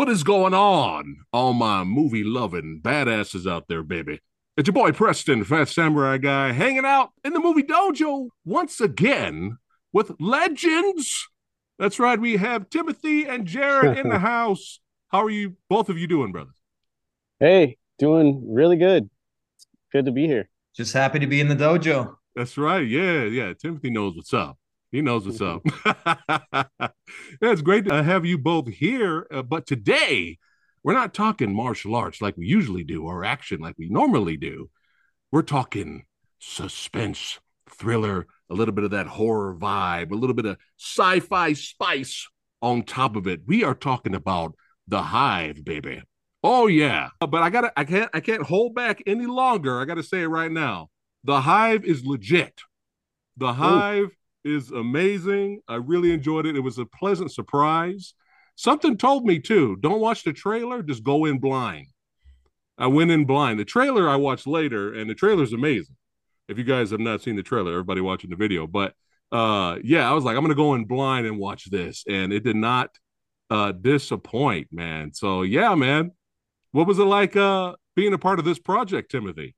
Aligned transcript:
What 0.00 0.08
is 0.08 0.24
going 0.24 0.54
on? 0.54 1.26
All 1.30 1.52
my 1.52 1.84
movie 1.84 2.24
loving 2.24 2.80
badasses 2.82 3.46
out 3.46 3.68
there, 3.68 3.82
baby. 3.82 4.20
It's 4.56 4.66
your 4.66 4.72
boy 4.72 4.92
Preston, 4.92 5.44
Phat 5.44 5.68
Samurai 5.68 6.16
Guy, 6.16 6.52
hanging 6.52 6.86
out 6.86 7.10
in 7.22 7.34
the 7.34 7.38
movie 7.38 7.62
dojo 7.62 8.30
once 8.42 8.80
again 8.80 9.58
with 9.92 10.12
legends. 10.18 11.28
That's 11.78 11.98
right, 11.98 12.18
we 12.18 12.38
have 12.38 12.70
Timothy 12.70 13.24
and 13.24 13.44
Jared 13.44 13.98
in 13.98 14.08
the 14.08 14.18
house. 14.20 14.80
How 15.08 15.22
are 15.22 15.28
you, 15.28 15.56
both 15.68 15.90
of 15.90 15.98
you, 15.98 16.06
doing, 16.06 16.32
brothers? 16.32 16.54
Hey, 17.38 17.76
doing 17.98 18.42
really 18.54 18.78
good. 18.78 19.10
Good 19.92 20.06
to 20.06 20.12
be 20.12 20.26
here. 20.26 20.48
Just 20.74 20.94
happy 20.94 21.18
to 21.18 21.26
be 21.26 21.42
in 21.42 21.48
the 21.48 21.56
dojo. 21.56 22.14
That's 22.34 22.56
right. 22.56 22.88
Yeah, 22.88 23.24
yeah. 23.24 23.52
Timothy 23.52 23.90
knows 23.90 24.16
what's 24.16 24.32
up. 24.32 24.56
He 24.92 25.02
knows 25.02 25.26
what's 25.26 25.40
up. 25.40 25.62
yeah, 25.84 26.88
it's 27.42 27.62
great 27.62 27.84
to 27.86 28.02
have 28.02 28.26
you 28.26 28.38
both 28.38 28.68
here. 28.68 29.26
Uh, 29.30 29.42
but 29.42 29.66
today, 29.66 30.38
we're 30.82 30.94
not 30.94 31.14
talking 31.14 31.54
martial 31.54 31.94
arts 31.94 32.20
like 32.20 32.36
we 32.36 32.46
usually 32.46 32.82
do 32.82 33.04
or 33.04 33.24
action 33.24 33.60
like 33.60 33.76
we 33.78 33.88
normally 33.88 34.36
do. 34.36 34.68
We're 35.30 35.42
talking 35.42 36.06
suspense, 36.40 37.38
thriller, 37.68 38.26
a 38.48 38.54
little 38.54 38.74
bit 38.74 38.84
of 38.84 38.90
that 38.90 39.06
horror 39.06 39.54
vibe, 39.54 40.10
a 40.10 40.16
little 40.16 40.34
bit 40.34 40.46
of 40.46 40.56
sci 40.76 41.20
fi 41.20 41.52
spice 41.52 42.28
on 42.60 42.82
top 42.82 43.14
of 43.14 43.28
it. 43.28 43.42
We 43.46 43.62
are 43.62 43.74
talking 43.74 44.14
about 44.14 44.54
the 44.88 45.02
hive, 45.02 45.64
baby. 45.64 46.02
Oh 46.42 46.66
yeah, 46.66 47.10
but 47.20 47.42
I 47.42 47.50
gotta, 47.50 47.72
I 47.76 47.84
can't, 47.84 48.10
I 48.12 48.20
can't 48.20 48.42
hold 48.42 48.74
back 48.74 49.02
any 49.06 49.26
longer. 49.26 49.80
I 49.80 49.84
gotta 49.84 50.02
say 50.02 50.22
it 50.22 50.28
right 50.28 50.50
now. 50.50 50.88
The 51.22 51.42
hive 51.42 51.84
is 51.84 52.04
legit. 52.04 52.60
The 53.36 53.52
hive 53.52 54.08
is 54.44 54.70
amazing. 54.70 55.60
I 55.68 55.76
really 55.76 56.12
enjoyed 56.12 56.46
it. 56.46 56.56
It 56.56 56.60
was 56.60 56.78
a 56.78 56.86
pleasant 56.86 57.32
surprise. 57.32 58.14
Something 58.56 58.96
told 58.96 59.24
me 59.24 59.38
too, 59.38 59.76
don't 59.80 60.00
watch 60.00 60.24
the 60.24 60.32
trailer, 60.32 60.82
just 60.82 61.02
go 61.02 61.24
in 61.24 61.38
blind. 61.38 61.86
I 62.76 62.86
went 62.86 63.10
in 63.10 63.24
blind. 63.24 63.58
The 63.58 63.64
trailer 63.64 64.08
I 64.08 64.16
watched 64.16 64.46
later, 64.46 64.92
and 64.92 65.08
the 65.08 65.14
trailer 65.14 65.42
is 65.42 65.52
amazing. 65.52 65.96
If 66.48 66.58
you 66.58 66.64
guys 66.64 66.90
have 66.90 67.00
not 67.00 67.22
seen 67.22 67.36
the 67.36 67.42
trailer, 67.42 67.72
everybody 67.72 68.00
watching 68.00 68.30
the 68.30 68.36
video, 68.36 68.66
but 68.66 68.94
uh 69.32 69.78
yeah, 69.84 70.10
I 70.10 70.12
was 70.12 70.24
like, 70.24 70.36
I'm 70.36 70.42
gonna 70.42 70.54
go 70.54 70.74
in 70.74 70.84
blind 70.84 71.26
and 71.26 71.38
watch 71.38 71.70
this, 71.70 72.04
and 72.08 72.32
it 72.32 72.42
did 72.44 72.56
not 72.56 72.90
uh 73.48 73.72
disappoint, 73.72 74.68
man. 74.72 75.12
So 75.14 75.42
yeah, 75.42 75.74
man. 75.74 76.12
What 76.72 76.86
was 76.86 76.98
it 76.98 77.04
like 77.04 77.36
uh 77.36 77.74
being 77.96 78.12
a 78.12 78.18
part 78.18 78.38
of 78.38 78.44
this 78.44 78.58
project, 78.58 79.10
Timothy? 79.10 79.54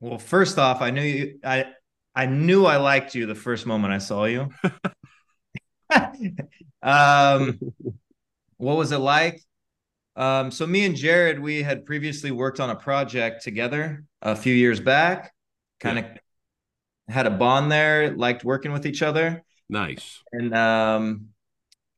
Well, 0.00 0.18
first 0.18 0.58
off, 0.58 0.80
I 0.80 0.90
knew 0.90 1.02
you 1.02 1.38
I 1.44 1.66
I 2.18 2.26
knew 2.26 2.66
I 2.66 2.78
liked 2.78 3.14
you 3.14 3.26
the 3.26 3.36
first 3.36 3.64
moment 3.64 3.92
I 3.92 3.98
saw 3.98 4.24
you. 4.24 4.48
um, 6.82 7.60
what 8.56 8.76
was 8.76 8.90
it 8.90 8.98
like? 8.98 9.40
Um, 10.16 10.50
so 10.50 10.66
me 10.66 10.84
and 10.84 10.96
Jared, 10.96 11.38
we 11.38 11.62
had 11.62 11.86
previously 11.86 12.32
worked 12.32 12.58
on 12.58 12.70
a 12.70 12.74
project 12.74 13.44
together 13.44 14.02
a 14.20 14.34
few 14.34 14.52
years 14.52 14.80
back. 14.80 15.32
Kind 15.78 16.00
of 16.00 16.06
yeah. 16.06 17.14
had 17.14 17.28
a 17.28 17.30
bond 17.30 17.70
there, 17.70 18.10
liked 18.16 18.42
working 18.42 18.72
with 18.72 18.84
each 18.84 19.00
other. 19.00 19.44
Nice. 19.68 20.20
And 20.32 20.52
um, 20.56 21.26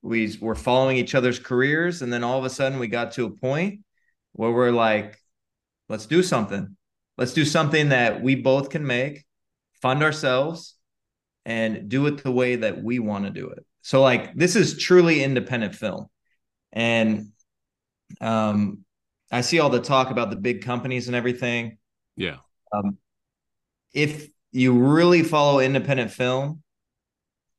we 0.02 0.36
were 0.38 0.54
following 0.54 0.98
each 0.98 1.14
other's 1.14 1.38
careers, 1.38 2.02
and 2.02 2.12
then 2.12 2.24
all 2.24 2.38
of 2.38 2.44
a 2.44 2.50
sudden 2.50 2.78
we 2.78 2.88
got 2.88 3.12
to 3.12 3.24
a 3.24 3.30
point 3.30 3.80
where 4.32 4.50
we're 4.50 4.70
like, 4.70 5.18
let's 5.88 6.04
do 6.04 6.22
something. 6.22 6.76
Let's 7.16 7.32
do 7.32 7.46
something 7.46 7.88
that 7.88 8.20
we 8.22 8.34
both 8.34 8.68
can 8.68 8.86
make 8.86 9.24
fund 9.80 10.02
ourselves 10.02 10.76
and 11.44 11.88
do 11.88 12.06
it 12.06 12.22
the 12.22 12.30
way 12.30 12.56
that 12.56 12.82
we 12.82 12.98
want 12.98 13.24
to 13.24 13.30
do 13.30 13.48
it. 13.48 13.64
So 13.82 14.02
like 14.02 14.34
this 14.34 14.56
is 14.56 14.78
truly 14.78 15.22
independent 15.22 15.74
film. 15.74 16.06
And 16.72 17.32
um 18.20 18.84
I 19.32 19.40
see 19.42 19.60
all 19.60 19.70
the 19.70 19.80
talk 19.80 20.10
about 20.10 20.30
the 20.30 20.36
big 20.36 20.62
companies 20.62 21.06
and 21.06 21.16
everything. 21.16 21.78
Yeah. 22.16 22.36
Um 22.72 22.98
if 23.92 24.28
you 24.52 24.78
really 24.78 25.22
follow 25.22 25.60
independent 25.60 26.10
film 26.10 26.62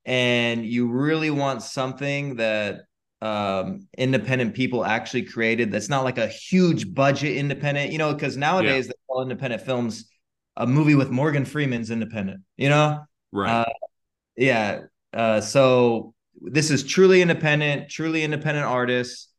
and 0.05 0.65
you 0.65 0.89
really 0.89 1.29
want 1.29 1.63
something 1.63 2.35
that 2.35 2.81
um 3.21 3.87
independent 3.97 4.53
people 4.55 4.83
actually 4.83 5.23
created 5.23 5.71
that's 5.71 5.89
not 5.89 6.03
like 6.03 6.17
a 6.17 6.27
huge 6.27 6.93
budget 6.93 7.35
independent, 7.35 7.91
you 7.91 7.97
know, 7.97 8.13
because 8.13 8.37
nowadays 8.37 8.87
yeah. 8.87 8.93
all 9.07 9.21
independent 9.21 9.63
films 9.63 10.11
a 10.57 10.67
movie 10.67 10.95
with 10.95 11.09
Morgan 11.09 11.45
Freeman's 11.45 11.91
independent, 11.91 12.41
you 12.57 12.69
know? 12.69 13.03
Right. 13.31 13.61
Uh, 13.61 13.65
yeah. 14.35 14.81
Uh, 15.13 15.41
so 15.41 16.13
this 16.41 16.71
is 16.71 16.83
truly 16.83 17.21
independent, 17.21 17.89
truly 17.89 18.23
independent 18.23 18.65
artists, 18.65 19.29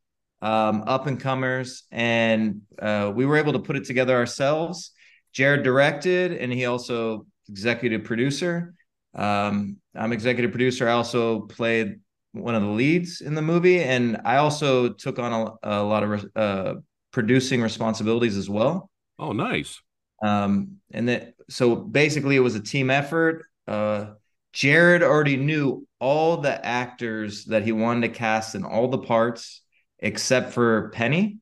um, 0.41 0.83
up 0.87 1.07
and 1.07 1.19
comers. 1.19 1.83
And 1.91 2.61
uh, 2.81 3.11
we 3.13 3.25
were 3.25 3.37
able 3.37 3.53
to 3.53 3.59
put 3.59 3.75
it 3.75 3.85
together 3.85 4.15
ourselves. 4.15 4.91
Jared 5.31 5.63
directed, 5.63 6.33
and 6.33 6.53
he 6.53 6.65
also 6.65 7.25
executive 7.49 8.03
producer. 8.03 8.75
Um, 9.15 9.77
I'm 9.95 10.13
executive 10.13 10.51
producer. 10.51 10.87
I 10.87 10.93
also 10.93 11.41
played 11.41 11.99
one 12.33 12.55
of 12.55 12.61
the 12.61 12.69
leads 12.69 13.21
in 13.21 13.35
the 13.35 13.41
movie, 13.41 13.81
and 13.81 14.21
I 14.25 14.37
also 14.37 14.89
took 14.89 15.19
on 15.19 15.33
a, 15.63 15.81
a 15.81 15.83
lot 15.83 16.03
of 16.03 16.25
uh, 16.35 16.73
producing 17.11 17.61
responsibilities 17.61 18.37
as 18.37 18.49
well. 18.49 18.89
Oh, 19.17 19.31
nice. 19.31 19.81
Um, 20.23 20.77
and 20.91 21.07
then 21.07 21.33
so 21.49 21.75
basically 21.75 22.35
it 22.35 22.39
was 22.39 22.55
a 22.55 22.61
team 22.61 22.89
effort. 22.89 23.45
Uh, 23.67 24.13
Jared 24.53 25.03
already 25.03 25.35
knew 25.35 25.85
all 25.99 26.37
the 26.37 26.65
actors 26.65 27.45
that 27.45 27.63
he 27.63 27.71
wanted 27.71 28.07
to 28.07 28.13
cast 28.13 28.55
in 28.55 28.63
all 28.63 28.87
the 28.87 28.99
parts 28.99 29.61
except 29.99 30.53
for 30.53 30.89
Penny. 30.89 31.39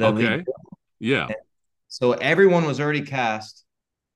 okay. 0.00 0.36
Lead. 0.36 0.44
Yeah. 1.00 1.28
So 1.88 2.12
everyone 2.12 2.64
was 2.64 2.80
already 2.80 3.02
cast 3.02 3.64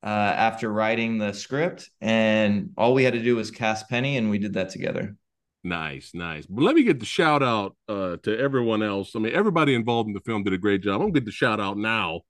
uh, 0.03 0.07
after 0.07 0.73
writing 0.73 1.19
the 1.19 1.33
script, 1.33 1.91
and 2.01 2.71
all 2.77 2.95
we 2.95 3.05
had 3.05 3.15
to 3.15 3.23
do 3.23 3.37
was 3.37 3.51
cast 3.51 3.89
Penny, 3.89 4.17
and 4.17 4.31
we 4.31 4.39
did 4.39 4.55
that 4.55 4.71
together. 4.71 5.17
Nice, 5.65 6.13
nice. 6.15 6.47
But 6.47 6.63
let 6.63 6.75
me 6.75 6.85
get 6.85 7.01
the 7.01 7.07
shout 7.07 7.43
out 7.43 7.77
uh, 7.89 8.17
to 8.23 8.39
everyone 8.39 8.83
else. 8.83 9.15
I 9.15 9.19
mean, 9.19 9.35
everybody 9.35 9.75
involved 9.75 10.09
in 10.09 10.15
the 10.15 10.21
film 10.21 10.45
did 10.45 10.53
a 10.53 10.59
great 10.59 10.83
job. 10.83 10.95
I'm 10.95 11.09
gonna 11.09 11.13
get 11.13 11.25
the 11.25 11.33
shout 11.33 11.61
out 11.61 11.77
now 11.77 12.23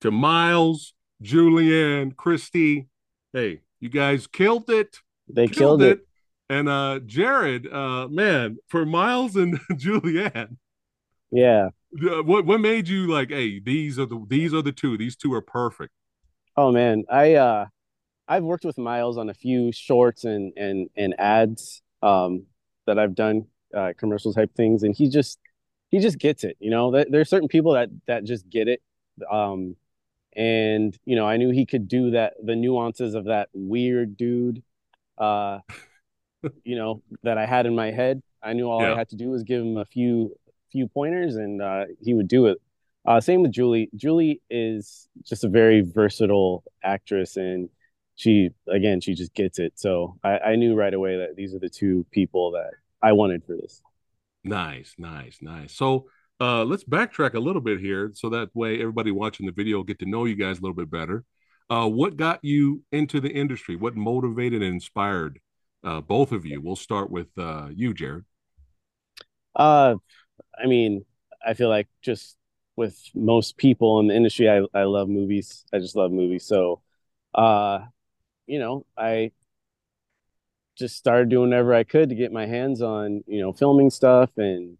to 0.00 0.10
Miles, 0.10 0.94
Julianne, 1.22 2.16
Christy. 2.16 2.88
Hey, 3.32 3.60
you 3.80 3.88
guys 3.88 4.26
killed 4.26 4.68
it. 4.70 4.98
They 5.28 5.46
killed, 5.46 5.80
killed 5.80 5.82
it. 5.82 5.98
it. 5.98 6.06
And 6.50 6.68
uh 6.68 7.00
Jared, 7.06 7.72
uh 7.72 8.08
man, 8.08 8.58
for 8.68 8.84
Miles 8.84 9.36
and 9.36 9.58
Julianne. 9.72 10.56
Yeah. 11.30 11.68
Uh, 12.02 12.22
what 12.22 12.44
what 12.44 12.60
made 12.60 12.88
you 12.88 13.06
like, 13.06 13.30
hey, 13.30 13.58
these 13.60 13.98
are 13.98 14.06
the 14.06 14.24
these 14.28 14.52
are 14.52 14.62
the 14.62 14.72
two. 14.72 14.98
These 14.98 15.16
two 15.16 15.32
are 15.32 15.42
perfect. 15.42 15.92
Oh 16.56 16.70
man, 16.70 17.04
I 17.10 17.34
uh 17.34 17.66
I've 18.28 18.44
worked 18.44 18.64
with 18.64 18.78
Miles 18.78 19.16
on 19.16 19.30
a 19.30 19.34
few 19.34 19.72
shorts 19.72 20.24
and 20.24 20.52
and 20.56 20.90
and 20.96 21.18
ads 21.18 21.82
um 22.02 22.44
that 22.86 22.98
I've 22.98 23.14
done 23.14 23.46
uh 23.74 23.92
commercial 23.96 24.32
type 24.34 24.54
things 24.54 24.82
and 24.82 24.94
he 24.94 25.08
just 25.08 25.38
he 25.88 26.00
just 26.00 26.18
gets 26.18 26.42
it, 26.44 26.56
you 26.58 26.70
know. 26.70 26.90
There, 26.90 27.20
are 27.20 27.24
certain 27.24 27.48
people 27.48 27.72
that 27.74 27.90
that 28.06 28.24
just 28.24 28.48
get 28.48 28.68
it. 28.68 28.82
Um 29.30 29.76
and 30.34 30.98
you 31.04 31.16
know 31.16 31.26
i 31.26 31.36
knew 31.36 31.50
he 31.50 31.66
could 31.66 31.88
do 31.88 32.10
that 32.12 32.34
the 32.42 32.56
nuances 32.56 33.14
of 33.14 33.26
that 33.26 33.48
weird 33.52 34.16
dude 34.16 34.62
uh 35.18 35.58
you 36.64 36.76
know 36.76 37.02
that 37.22 37.38
i 37.38 37.46
had 37.46 37.66
in 37.66 37.74
my 37.74 37.90
head. 37.90 38.22
I 38.42 38.54
knew 38.54 38.68
all 38.68 38.82
yeah. 38.82 38.94
i 38.94 38.96
had 38.96 39.08
to 39.10 39.16
do 39.16 39.30
was 39.30 39.42
give 39.44 39.62
him 39.62 39.76
a 39.76 39.84
few 39.84 40.34
few 40.70 40.88
pointers 40.88 41.36
and 41.36 41.62
uh 41.62 41.84
he 42.00 42.14
would 42.14 42.28
do 42.28 42.46
it. 42.46 42.58
Uh 43.06 43.20
same 43.20 43.42
with 43.42 43.52
julie. 43.52 43.90
Julie 43.94 44.40
is 44.50 45.08
just 45.24 45.44
a 45.44 45.48
very 45.48 45.82
versatile 45.82 46.64
actress 46.82 47.36
and 47.36 47.68
she 48.16 48.50
again 48.68 49.00
she 49.00 49.14
just 49.14 49.34
gets 49.34 49.58
it. 49.58 49.74
So 49.76 50.16
i 50.24 50.38
i 50.38 50.56
knew 50.56 50.74
right 50.74 50.94
away 50.94 51.18
that 51.18 51.36
these 51.36 51.54
are 51.54 51.58
the 51.58 51.68
two 51.68 52.04
people 52.10 52.52
that 52.52 52.70
i 53.02 53.12
wanted 53.12 53.44
for 53.44 53.56
this. 53.56 53.80
Nice 54.44 54.94
nice 54.98 55.38
nice. 55.40 55.72
So 55.72 56.06
uh, 56.40 56.64
let's 56.64 56.84
backtrack 56.84 57.34
a 57.34 57.40
little 57.40 57.62
bit 57.62 57.80
here 57.80 58.10
so 58.14 58.28
that 58.30 58.48
way 58.54 58.80
everybody 58.80 59.10
watching 59.10 59.46
the 59.46 59.52
video 59.52 59.82
get 59.82 59.98
to 60.00 60.06
know 60.06 60.24
you 60.24 60.34
guys 60.34 60.58
a 60.58 60.60
little 60.60 60.74
bit 60.74 60.90
better. 60.90 61.24
Uh, 61.70 61.88
what 61.88 62.16
got 62.16 62.40
you 62.42 62.82
into 62.92 63.20
the 63.20 63.30
industry? 63.30 63.76
What 63.76 63.96
motivated 63.96 64.62
and 64.62 64.74
inspired 64.74 65.38
uh, 65.84 66.00
both 66.00 66.32
of 66.32 66.44
you? 66.44 66.60
We'll 66.60 66.76
start 66.76 67.10
with 67.10 67.28
uh, 67.38 67.68
you, 67.72 67.94
Jared. 67.94 68.24
Uh, 69.54 69.96
I 70.62 70.66
mean, 70.66 71.04
I 71.46 71.54
feel 71.54 71.68
like 71.68 71.88
just 72.02 72.36
with 72.76 72.98
most 73.14 73.56
people 73.56 74.00
in 74.00 74.08
the 74.08 74.14
industry, 74.14 74.50
I, 74.50 74.62
I 74.74 74.84
love 74.84 75.08
movies. 75.08 75.64
I 75.72 75.78
just 75.78 75.96
love 75.96 76.10
movies. 76.10 76.44
So, 76.46 76.80
uh, 77.34 77.80
you 78.46 78.58
know, 78.58 78.86
I 78.96 79.32
just 80.76 80.96
started 80.96 81.28
doing 81.28 81.50
whatever 81.50 81.74
I 81.74 81.84
could 81.84 82.08
to 82.08 82.14
get 82.14 82.32
my 82.32 82.46
hands 82.46 82.82
on, 82.82 83.22
you 83.26 83.40
know, 83.40 83.52
filming 83.52 83.90
stuff 83.90 84.30
and 84.36 84.78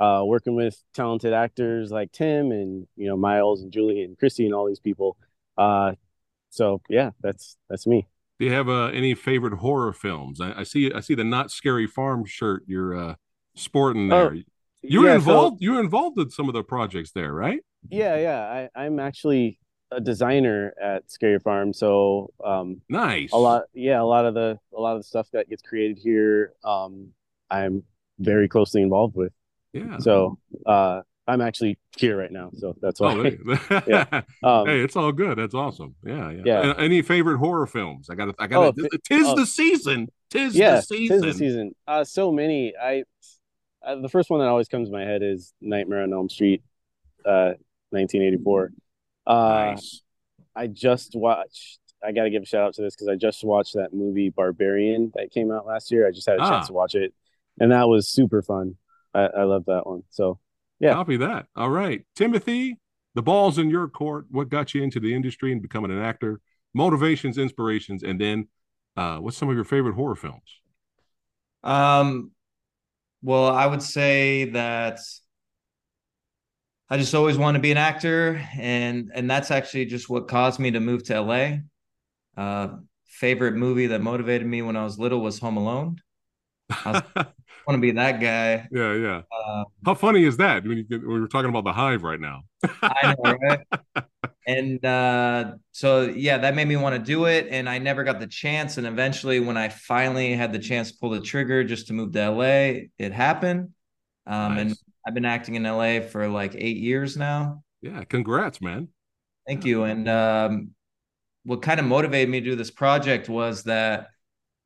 uh, 0.00 0.22
working 0.24 0.54
with 0.54 0.82
talented 0.94 1.32
actors 1.32 1.90
like 1.90 2.12
Tim 2.12 2.52
and 2.52 2.86
you 2.96 3.06
know 3.08 3.16
Miles 3.16 3.62
and 3.62 3.72
Julie 3.72 4.02
and 4.02 4.18
Christy 4.18 4.44
and 4.46 4.54
all 4.54 4.66
these 4.66 4.80
people. 4.80 5.16
Uh, 5.56 5.92
so 6.50 6.80
yeah, 6.88 7.10
that's 7.20 7.56
that's 7.68 7.86
me. 7.86 8.06
Do 8.38 8.46
you 8.46 8.52
have 8.52 8.68
uh, 8.68 8.86
any 8.86 9.14
favorite 9.14 9.54
horror 9.54 9.92
films? 9.92 10.40
I, 10.40 10.60
I, 10.60 10.62
see 10.62 10.92
I 10.92 11.00
see 11.00 11.14
the 11.16 11.24
Knott's 11.24 11.54
Scary 11.54 11.86
Farm 11.88 12.24
shirt 12.24 12.62
you're 12.68 12.94
uh, 12.96 13.14
sporting 13.56 14.08
there. 14.08 14.32
Oh, 14.34 14.42
You 14.82 15.00
were 15.00 15.06
Yeah, 15.08 15.14
so- 15.14 15.18
involved. 15.18 15.56
you 15.60 15.72
were 15.72 15.80
involved 15.80 16.18
in 16.20 16.30
some 16.30 16.48
of 16.48 16.54
the 16.54 16.62
projects 16.62 17.10
there, 17.12 17.32
right? 17.32 17.60
yeah, 17.90 18.16
yeah. 18.16 18.68
I, 18.76 18.84
I'm 18.84 18.98
actually 19.00 19.58
a 19.90 20.00
designer 20.00 20.74
at 20.80 21.10
Scary 21.10 21.38
Farm, 21.40 21.72
so 21.72 22.30
um, 22.44 22.80
Nice. 22.88 23.32
a 23.32 23.36
lot 23.38 23.62
yeah 23.74 24.00
a 24.00 24.04
lot 24.04 24.24
of 24.26 24.34
the 24.34 24.58
a 24.76 24.80
lot 24.80 24.94
of 24.96 25.00
the 25.00 25.04
stuff 25.08 25.28
that 25.32 25.48
gets 25.48 25.62
created 25.62 25.98
here 25.98 26.52
um 26.62 27.08
i'm 27.50 27.82
very 28.18 28.48
closely 28.48 28.82
involved 28.82 29.16
with 29.16 29.32
Yeah. 29.72 29.98
so 29.98 30.38
uh 30.66 31.02
i'm 31.26 31.40
actually 31.42 31.78
here 31.96 32.16
right 32.16 32.32
now 32.32 32.50
so 32.56 32.74
that's 32.80 33.00
why 33.00 33.12
Oh, 33.14 33.22
hey. 33.22 33.38
Yeah. 33.86 34.22
um 34.42 34.66
hey, 34.66 34.80
it's 34.80 34.96
all 34.96 35.12
good. 35.12 35.36
That's 35.38 35.54
awesome. 35.54 35.94
Yeah, 36.04 36.30
yeah. 36.30 36.42
Yeah. 36.44 36.74
Any 36.78 37.02
favorite 37.02 37.36
horror 37.38 37.66
films? 37.66 38.08
I 38.08 38.14
got. 38.14 38.34
I 38.38 38.46
got. 38.46 38.64
Oh, 38.64 38.72
to 38.72 38.98
tis 39.04 39.26
oh. 39.26 39.34
the 39.36 39.44
season. 39.46 40.08
Tis 40.30 40.54
yeah 40.54 40.76
the 40.76 40.82
season. 40.82 41.22
tis 41.22 41.32
the 41.34 41.38
season 41.38 41.74
uh 41.86 42.04
so 42.04 42.30
many 42.32 42.74
i 42.82 43.02
uh, 43.86 43.96
the 44.00 44.08
first 44.08 44.28
one 44.30 44.40
that 44.40 44.46
always 44.48 44.68
comes 44.68 44.88
to 44.88 44.92
my 44.92 45.02
head 45.04 45.22
is 45.22 45.52
nightmare 45.60 46.02
on 46.02 46.12
elm 46.12 46.28
street 46.28 46.62
uh 47.24 47.52
1984 47.90 48.72
uh 49.26 49.32
Nice. 49.70 50.02
i 50.54 50.66
just 50.66 51.12
watched 51.14 51.78
i 52.04 52.12
gotta 52.12 52.28
give 52.30 52.42
a 52.42 52.46
shout 52.46 52.62
out 52.62 52.74
to 52.74 52.82
this 52.82 52.94
because 52.94 53.08
i 53.08 53.14
just 53.16 53.42
watched 53.44 53.74
that 53.74 53.94
movie 53.94 54.28
barbarian 54.30 55.12
that 55.14 55.30
came 55.30 55.50
out 55.50 55.66
last 55.66 55.90
year 55.90 56.06
i 56.06 56.10
just 56.10 56.26
had 56.28 56.38
a 56.38 56.42
Ah. 56.42 56.50
chance 56.50 56.66
to 56.68 56.72
watch 56.74 56.94
it 56.94 57.14
and 57.60 57.72
that 57.72 57.88
was 57.88 58.06
super 58.08 58.42
fun 58.42 58.76
i 59.14 59.20
i 59.20 59.42
love 59.44 59.64
that 59.66 59.86
one 59.86 60.02
so 60.10 60.38
yeah. 60.80 60.92
Copy 60.92 61.16
that. 61.18 61.46
All 61.56 61.70
right, 61.70 62.04
Timothy. 62.14 62.78
The 63.14 63.22
ball's 63.22 63.58
in 63.58 63.68
your 63.70 63.88
court. 63.88 64.26
What 64.30 64.48
got 64.48 64.74
you 64.74 64.82
into 64.82 65.00
the 65.00 65.14
industry 65.14 65.50
and 65.50 65.60
becoming 65.60 65.90
an 65.90 66.00
actor? 66.00 66.40
Motivations, 66.74 67.38
inspirations, 67.38 68.02
and 68.02 68.20
then, 68.20 68.48
uh, 68.96 69.16
what's 69.18 69.36
some 69.36 69.48
of 69.48 69.54
your 69.54 69.64
favorite 69.64 69.94
horror 69.94 70.14
films? 70.14 70.60
Um, 71.64 72.30
well, 73.22 73.46
I 73.46 73.66
would 73.66 73.82
say 73.82 74.50
that 74.50 75.00
I 76.88 76.96
just 76.96 77.14
always 77.14 77.36
wanted 77.36 77.58
to 77.58 77.62
be 77.62 77.72
an 77.72 77.78
actor, 77.78 78.40
and 78.56 79.10
and 79.12 79.28
that's 79.28 79.50
actually 79.50 79.86
just 79.86 80.08
what 80.08 80.28
caused 80.28 80.60
me 80.60 80.70
to 80.70 80.80
move 80.80 81.02
to 81.04 81.20
LA. 81.20 81.56
Uh, 82.36 82.76
favorite 83.06 83.56
movie 83.56 83.88
that 83.88 84.00
motivated 84.00 84.46
me 84.46 84.62
when 84.62 84.76
I 84.76 84.84
was 84.84 84.98
little 84.98 85.20
was 85.20 85.40
Home 85.40 85.56
Alone. 85.56 86.00
I 86.70 87.02
want 87.66 87.76
to 87.76 87.78
be 87.78 87.92
that 87.92 88.20
guy. 88.20 88.68
yeah, 88.70 88.94
yeah. 88.94 89.22
Uh, 89.30 89.64
How 89.84 89.94
funny 89.94 90.24
is 90.24 90.36
that? 90.38 90.64
When 90.64 90.78
you, 90.78 90.86
we 90.90 91.20
were 91.20 91.28
talking 91.28 91.48
about 91.50 91.64
the 91.64 91.72
hive 91.72 92.02
right 92.02 92.20
now. 92.20 92.42
I 92.82 93.06
know, 93.06 93.16
right? 93.24 93.60
and 94.46 94.84
uh, 94.84 95.52
so 95.72 96.02
yeah, 96.02 96.38
that 96.38 96.54
made 96.54 96.68
me 96.68 96.76
want 96.76 96.94
to 96.94 96.98
do 97.02 97.26
it, 97.26 97.48
and 97.50 97.68
I 97.68 97.78
never 97.78 98.04
got 98.04 98.20
the 98.20 98.26
chance. 98.26 98.78
And 98.78 98.86
eventually, 98.86 99.40
when 99.40 99.56
I 99.56 99.68
finally 99.68 100.34
had 100.34 100.52
the 100.52 100.58
chance 100.58 100.92
to 100.92 100.98
pull 100.98 101.10
the 101.10 101.20
trigger 101.20 101.64
just 101.64 101.88
to 101.88 101.92
move 101.92 102.12
to 102.12 102.20
LA, 102.30 102.88
it 102.98 103.12
happened. 103.12 103.70
Um, 104.26 104.58
And 104.58 104.74
I've 105.06 105.14
been 105.14 105.24
acting 105.24 105.54
in 105.54 105.64
LA 105.64 106.00
for 106.00 106.28
like 106.28 106.54
eight 106.54 106.76
years 106.78 107.16
now. 107.16 107.62
Yeah, 107.80 108.04
congrats, 108.04 108.60
man. 108.60 108.88
Thank 109.46 109.64
you. 109.64 109.84
And 109.84 110.08
um, 110.08 110.70
what 111.44 111.62
kind 111.62 111.80
of 111.80 111.86
motivated 111.86 112.28
me 112.28 112.40
to 112.40 112.50
do 112.50 112.56
this 112.56 112.70
project 112.70 113.28
was 113.28 113.62
that 113.64 114.08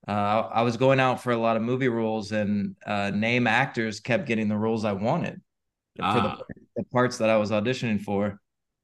uh, 0.08 0.10
I 0.52 0.62
was 0.62 0.76
going 0.76 1.00
out 1.00 1.22
for 1.22 1.32
a 1.32 1.36
lot 1.36 1.56
of 1.56 1.62
movie 1.62 1.88
roles, 1.88 2.32
and 2.32 2.76
uh, 2.86 3.10
name 3.10 3.46
actors 3.46 4.00
kept 4.00 4.26
getting 4.26 4.48
the 4.48 4.56
roles 4.56 4.84
I 4.84 4.92
wanted 4.92 5.40
for 5.96 6.02
Ah. 6.02 6.42
the, 6.48 6.54
the 6.76 6.84
parts 6.84 7.18
that 7.18 7.30
I 7.30 7.36
was 7.36 7.50
auditioning 7.50 8.00
for, 8.00 8.40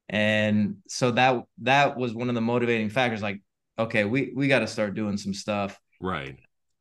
and 0.08 0.76
so 0.88 1.10
that 1.12 1.42
that 1.62 1.96
was 1.96 2.14
one 2.14 2.28
of 2.28 2.34
the 2.34 2.40
motivating 2.40 2.88
factors. 2.90 3.22
Like, 3.22 3.40
okay, 3.78 4.04
we 4.04 4.32
we 4.34 4.48
got 4.48 4.60
to 4.60 4.66
start 4.66 4.94
doing 4.94 5.16
some 5.16 5.34
stuff. 5.34 5.78
Right. 6.00 6.38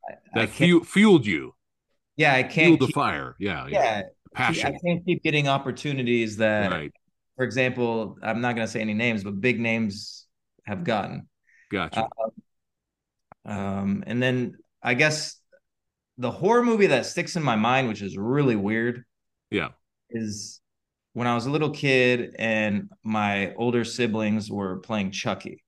I, 0.10 0.14
I 0.14 0.16
That 0.36 0.46
can't, 0.48 0.52
fuel, 0.52 0.84
fueled 0.84 1.26
you. 1.26 1.54
yeah, 2.16 2.34
I 2.34 2.44
Fueled 2.44 2.54
can't. 2.54 2.80
the 2.80 2.86
Keep, 2.88 2.96
fire. 2.96 3.36
Yeah, 3.40 3.68
yeah. 3.68 4.02
yeah, 4.38 4.68
I 4.68 4.78
can't 4.84 5.04
keep 5.06 5.24
getting 5.24 5.48
opportunities 5.48 6.38
that, 6.38 6.72
Right. 6.72 6.92
for 7.36 7.44
example, 7.44 8.18
I'm 8.22 8.42
not 8.42 8.56
going 8.56 8.68
to 8.68 8.72
say 8.72 8.82
any 8.82 8.94
names, 8.94 9.24
but 9.24 9.42
big 9.42 9.60
names 9.60 10.28
have 10.66 10.84
gotten. 10.84 11.28
Gotcha. 11.72 12.08
Um, 13.48 14.04
and 14.06 14.22
then 14.22 14.58
I 14.84 14.94
guess 14.94 15.40
the 16.18 16.32
horror 16.32 16.64
movie 16.64 16.88
that 16.88 17.06
sticks 17.06 17.36
in 17.36 17.44
my 17.44 17.56
mind, 17.56 17.88
which 17.88 18.02
is 18.02 18.18
really 18.18 18.56
weird, 18.56 19.04
yeah. 19.50 19.70
is 20.10 20.62
when 21.14 21.28
I 21.28 21.34
was 21.34 21.46
a 21.46 21.52
little 21.52 21.72
kid 21.72 22.36
and 22.38 22.90
my 23.04 23.54
older 23.56 23.84
siblings 23.84 24.52
were 24.52 24.78
playing 24.78 25.12
Chucky. 25.12 25.64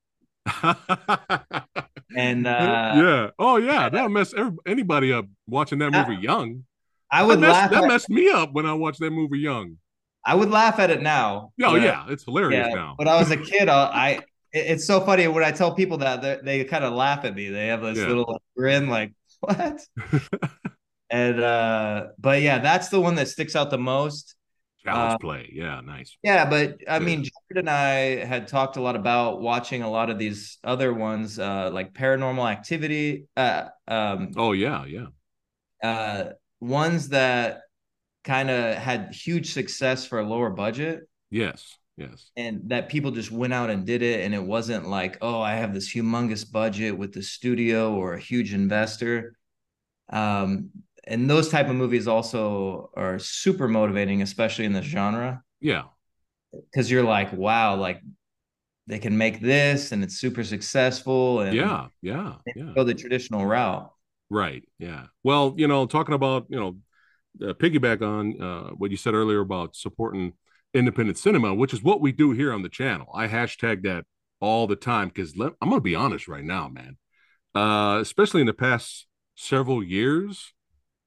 And 2.15 2.47
uh, 2.47 2.93
yeah. 2.95 3.29
Oh, 3.37 3.57
yeah. 3.57 3.89
That'll 3.89 4.09
mess 4.09 4.33
anybody 4.65 5.13
up 5.13 5.25
watching 5.47 5.79
that 5.79 5.91
movie 5.91 6.21
young. 6.21 6.63
I 7.11 7.21
That 7.21 7.27
would 7.27 7.39
messed, 7.39 7.53
laugh. 7.53 7.71
that 7.71 7.83
At, 7.83 7.87
messed 7.87 8.09
me 8.09 8.29
up 8.29 8.53
when 8.53 8.65
I 8.65 8.73
watched 8.73 8.99
that 8.99 9.11
movie 9.11 9.39
young. 9.39 9.77
I 10.25 10.35
would 10.35 10.49
laugh 10.49 10.79
at 10.79 10.89
it 10.89 11.01
now. 11.01 11.51
Oh, 11.63 11.75
yeah. 11.75 12.05
It's 12.09 12.23
hilarious 12.23 12.67
yeah. 12.69 12.75
now. 12.75 12.95
But 12.97 13.07
I 13.07 13.19
was 13.19 13.31
a 13.31 13.37
kid, 13.37 13.69
I, 13.69 13.83
I 13.83 14.19
it's 14.51 14.85
so 14.85 15.01
funny 15.01 15.27
when 15.27 15.43
I 15.43 15.51
tell 15.51 15.73
people 15.73 15.97
that 15.99 16.43
they, 16.43 16.63
kind 16.65 16.83
of 16.83 16.93
laugh 16.93 17.25
at 17.25 17.35
me. 17.35 17.49
They 17.49 17.67
have 17.67 17.81
this 17.81 17.97
Yeah. 17.97 18.07
little 18.07 18.41
grin, 18.55 18.89
like 18.89 19.13
what? 19.39 19.79
and 21.09 21.39
uh, 21.39 22.07
but 22.17 22.41
yeah, 22.41 22.59
that's 22.59 22.89
the 22.89 22.99
one 23.01 23.15
that 23.15 23.27
sticks 23.27 23.55
out 23.55 23.69
the 23.69 23.77
most. 23.77 24.35
Challenge 24.83 25.13
uh, 25.13 25.17
play. 25.17 25.49
Yeah. 25.51 25.81
Nice. 25.81 26.17
Yeah, 26.23 26.49
but 26.49 26.77
I 26.87 26.97
Yeah. 26.97 26.99
mean, 26.99 27.23
Jared 27.23 27.57
and 27.57 27.69
I 27.69 28.25
had 28.25 28.47
talked 28.47 28.77
a 28.77 28.81
lot 28.81 28.95
about 28.95 29.41
watching 29.41 29.81
a 29.83 29.89
lot 29.89 30.09
of 30.09 30.17
these 30.17 30.57
other 30.63 30.93
ones, 30.93 31.37
uh, 31.39 31.69
like 31.73 31.93
Paranormal 31.93 32.49
Activity, 32.49 33.25
uh, 33.35 33.65
um, 33.87 34.31
Oh, 34.37 34.53
yeah. 34.53 34.85
Yeah. 34.85 35.07
uh, 35.83 36.31
ones 36.59 37.09
that 37.09 37.61
kind 38.23 38.49
of 38.49 38.75
had 38.75 39.13
huge 39.13 39.53
success 39.53 40.05
for 40.05 40.19
a 40.19 40.23
lower 40.23 40.49
budget, 40.49 41.01
Yes. 41.31 41.78
Yes. 41.99 42.31
and 42.37 42.61
that 42.69 42.89
people 42.89 43.11
just 43.11 43.31
went 43.31 43.53
out 43.53 43.69
and 43.69 43.85
did 43.85 44.01
it, 44.01 44.25
and 44.25 44.33
it 44.33 44.43
wasn't 44.43 44.87
like, 44.87 45.17
oh, 45.21 45.41
I 45.41 45.55
have 45.55 45.73
this 45.73 45.93
humongous 45.93 46.49
budget 46.49 46.97
with 46.97 47.13
the 47.13 47.21
studio 47.21 47.93
or 47.93 48.13
a 48.13 48.19
huge 48.19 48.53
investor. 48.53 49.35
Um, 50.11 50.69
and 51.05 51.29
those 51.29 51.49
type 51.49 51.67
of 51.69 51.75
movies 51.75 52.07
also 52.07 52.89
are 52.95 53.19
super 53.19 53.67
motivating, 53.67 54.21
especially 54.21 54.65
in 54.65 54.73
this 54.73 54.85
genre. 54.85 55.43
Yeah. 55.61 55.83
because 56.51 56.89
you're 56.89 57.03
like, 57.03 57.31
wow, 57.33 57.75
like 57.75 58.01
they 58.87 58.99
can 58.99 59.17
make 59.17 59.39
this 59.39 59.91
and 59.91 60.03
it's 60.03 60.17
super 60.17 60.43
successful 60.43 61.41
and 61.41 61.55
Yeah. 61.55 61.87
Yeah. 62.01 62.35
Yeah. 62.55 62.71
go 62.75 62.83
the 62.83 62.93
traditional 62.93 63.45
route. 63.45 63.91
Right. 64.29 64.63
Yeah. 64.79 65.07
Well, 65.23 65.53
you 65.57 65.67
know, 65.67 65.85
talking 65.85 66.15
about, 66.15 66.45
you 66.49 66.59
know, 66.59 66.77
uh, 67.47 67.53
piggyback 67.53 68.01
on 68.01 68.41
uh, 68.41 68.69
what 68.71 68.91
you 68.91 68.97
said 68.97 69.13
earlier 69.13 69.39
about 69.41 69.75
supporting 69.75 70.33
independent 70.73 71.17
cinema, 71.17 71.53
which 71.53 71.73
is 71.73 71.83
what 71.83 72.01
we 72.01 72.11
do 72.11 72.31
here 72.31 72.53
on 72.53 72.61
the 72.61 72.69
channel. 72.69 73.07
I 73.13 73.27
hashtag 73.27 73.83
that 73.83 74.05
all 74.39 74.67
the 74.67 74.75
time 74.75 75.09
because 75.09 75.33
I'm 75.33 75.69
going 75.69 75.73
to 75.73 75.81
be 75.81 75.95
honest 75.95 76.27
right 76.27 76.43
now, 76.43 76.69
man. 76.69 76.97
Uh, 77.55 77.99
especially 77.99 78.41
in 78.41 78.47
the 78.47 78.53
past 78.53 79.07
several 79.35 79.83
years, 79.83 80.53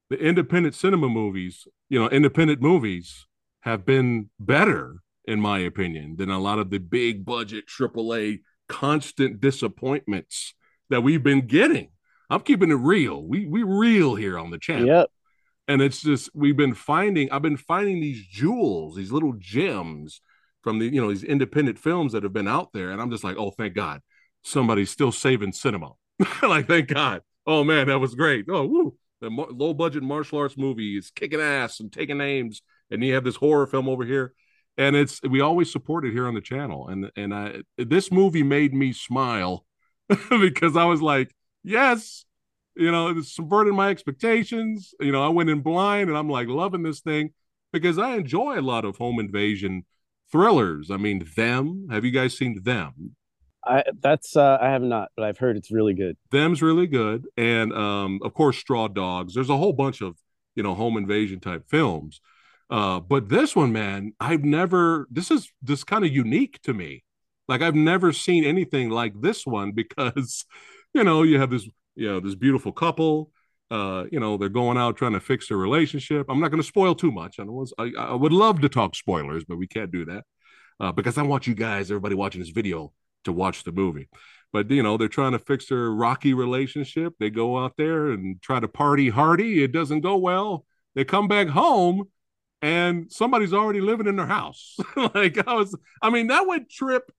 the 0.09 0.17
independent 0.17 0.75
cinema 0.75 1.07
movies, 1.07 1.65
you 1.89 1.99
know, 1.99 2.09
independent 2.09 2.61
movies 2.61 3.25
have 3.61 3.85
been 3.85 4.29
better, 4.39 4.97
in 5.25 5.39
my 5.39 5.59
opinion, 5.59 6.15
than 6.17 6.29
a 6.29 6.39
lot 6.39 6.59
of 6.59 6.69
the 6.69 6.79
big 6.79 7.23
budget 7.23 7.65
AAA 7.67 8.41
constant 8.67 9.39
disappointments 9.39 10.53
that 10.89 11.01
we've 11.01 11.23
been 11.23 11.47
getting. 11.47 11.89
I'm 12.29 12.41
keeping 12.41 12.71
it 12.71 12.75
real. 12.75 13.23
We 13.23 13.45
we 13.45 13.63
real 13.63 14.15
here 14.15 14.37
on 14.37 14.51
the 14.51 14.57
channel. 14.57 14.87
Yep. 14.87 15.09
And 15.67 15.81
it's 15.81 16.01
just 16.01 16.29
we've 16.33 16.57
been 16.57 16.73
finding 16.73 17.31
I've 17.31 17.41
been 17.41 17.57
finding 17.57 18.01
these 18.01 18.25
jewels, 18.25 18.95
these 18.95 19.11
little 19.11 19.33
gems 19.37 20.21
from 20.61 20.79
the 20.79 20.85
you 20.87 21.01
know 21.01 21.09
these 21.09 21.23
independent 21.23 21.79
films 21.79 22.13
that 22.13 22.23
have 22.23 22.33
been 22.33 22.47
out 22.47 22.73
there 22.73 22.91
and 22.91 23.01
I'm 23.01 23.11
just 23.11 23.23
like, 23.23 23.37
"Oh, 23.37 23.51
thank 23.51 23.73
God. 23.73 24.01
Somebody's 24.43 24.89
still 24.91 25.11
saving 25.11 25.53
cinema." 25.53 25.91
like, 26.41 26.67
thank 26.67 26.87
God. 26.89 27.21
Oh 27.45 27.63
man, 27.63 27.87
that 27.87 27.99
was 27.99 28.15
great. 28.15 28.45
Oh, 28.49 28.65
woo. 28.65 28.97
The 29.21 29.29
mo- 29.29 29.49
low 29.51 29.73
budget 29.73 30.03
martial 30.03 30.39
arts 30.39 30.57
movie 30.57 30.97
is 30.97 31.11
kicking 31.11 31.39
ass 31.39 31.79
and 31.79 31.91
taking 31.91 32.17
names 32.17 32.61
and 32.91 33.03
you 33.03 33.13
have 33.13 33.23
this 33.23 33.37
horror 33.37 33.67
film 33.67 33.87
over 33.87 34.05
here 34.05 34.33
and 34.77 34.95
it's 34.95 35.21
we 35.23 35.41
always 35.41 35.71
support 35.71 36.05
it 36.05 36.11
here 36.11 36.27
on 36.27 36.33
the 36.33 36.41
channel 36.41 36.87
and 36.87 37.11
and 37.15 37.33
I 37.33 37.61
this 37.77 38.11
movie 38.11 38.43
made 38.43 38.73
me 38.73 38.91
smile 38.91 39.65
because 40.29 40.75
I 40.75 40.85
was 40.85 41.01
like, 41.01 41.33
yes, 41.63 42.25
you 42.75 42.91
know, 42.91 43.09
it 43.09 43.25
subverted 43.25 43.73
my 43.73 43.89
expectations. 43.89 44.93
You 44.99 45.11
know, 45.11 45.23
I 45.23 45.29
went 45.29 45.49
in 45.49 45.61
blind 45.61 46.09
and 46.09 46.17
I'm 46.17 46.29
like 46.29 46.47
loving 46.47 46.83
this 46.83 47.01
thing 47.01 47.31
because 47.71 47.97
I 47.97 48.15
enjoy 48.15 48.59
a 48.59 48.61
lot 48.61 48.85
of 48.85 48.97
home 48.97 49.19
invasion 49.19 49.85
thrillers. 50.31 50.89
I 50.91 50.97
mean, 50.97 51.27
them. 51.35 51.87
Have 51.91 52.05
you 52.05 52.11
guys 52.11 52.37
seen 52.37 52.61
them? 52.63 53.15
I 53.65 53.83
that's 54.01 54.35
uh, 54.35 54.57
I 54.61 54.69
have 54.69 54.81
not, 54.81 55.09
but 55.15 55.25
I've 55.25 55.37
heard 55.37 55.55
it's 55.55 55.71
really 55.71 55.93
good. 55.93 56.17
Them's 56.31 56.61
really 56.61 56.87
good, 56.87 57.25
and 57.37 57.71
um, 57.73 58.19
of 58.21 58.33
course, 58.33 58.57
Straw 58.57 58.89
Dogs. 58.89 59.33
There's 59.33 59.49
a 59.49 59.57
whole 59.57 59.71
bunch 59.71 60.01
of 60.01 60.17
you 60.55 60.63
know 60.63 60.73
home 60.73 60.97
invasion 60.97 61.39
type 61.39 61.63
films, 61.69 62.19
uh, 62.69 62.99
but 62.99 63.29
this 63.29 63.55
one, 63.55 63.71
man, 63.71 64.13
I've 64.19 64.43
never. 64.43 65.07
This 65.09 65.31
is 65.31 65.49
this 65.61 65.85
kind 65.85 66.03
of 66.03 66.11
unique 66.11 66.61
to 66.63 66.73
me. 66.73 67.03
Like 67.47 67.61
I've 67.61 67.75
never 67.75 68.11
seen 68.13 68.43
anything 68.43 68.89
like 68.89 69.13
this 69.21 69.45
one 69.45 69.71
because, 69.71 70.45
you 70.93 71.03
know, 71.03 71.23
you 71.23 71.39
have 71.39 71.49
this 71.49 71.67
you 71.95 72.07
know 72.07 72.19
this 72.19 72.35
beautiful 72.35 72.71
couple. 72.71 73.31
uh, 73.71 74.05
you 74.11 74.19
know, 74.19 74.37
they're 74.37 74.49
going 74.49 74.77
out 74.77 74.97
trying 74.97 75.13
to 75.13 75.19
fix 75.19 75.47
their 75.47 75.57
relationship. 75.57 76.27
I'm 76.29 76.39
not 76.39 76.49
going 76.49 76.61
to 76.61 76.67
spoil 76.67 76.93
too 76.93 77.11
much. 77.11 77.39
I, 77.39 77.43
was, 77.43 77.73
I, 77.79 77.91
I 77.97 78.13
would 78.13 78.33
love 78.33 78.61
to 78.61 78.69
talk 78.69 78.95
spoilers, 78.95 79.45
but 79.45 79.57
we 79.57 79.65
can't 79.65 79.91
do 79.91 80.05
that 80.05 80.23
uh, 80.79 80.91
because 80.91 81.17
I 81.17 81.23
want 81.23 81.47
you 81.47 81.55
guys, 81.55 81.89
everybody 81.89 82.13
watching 82.13 82.41
this 82.41 82.49
video, 82.49 82.93
to 83.23 83.31
watch 83.31 83.63
the 83.63 83.71
movie. 83.71 84.09
But 84.51 84.69
you 84.69 84.83
know, 84.83 84.97
they're 84.97 85.07
trying 85.07 85.31
to 85.31 85.39
fix 85.39 85.67
their 85.67 85.89
rocky 85.89 86.33
relationship. 86.33 87.13
They 87.19 87.29
go 87.29 87.57
out 87.57 87.73
there 87.77 88.11
and 88.11 88.41
try 88.41 88.59
to 88.59 88.67
party 88.67 89.09
hardy. 89.09 89.63
It 89.63 89.71
doesn't 89.71 90.01
go 90.01 90.17
well. 90.17 90.65
They 90.93 91.05
come 91.05 91.27
back 91.27 91.47
home 91.47 92.03
and 92.61 93.11
somebody's 93.11 93.53
already 93.53 93.81
living 93.81 94.07
in 94.07 94.15
their 94.15 94.27
house. 94.27 94.77
like 95.15 95.47
I 95.47 95.53
was, 95.55 95.75
I 96.01 96.09
mean, 96.11 96.27
that 96.27 96.45
would 96.45 96.69
trip, 96.69 97.11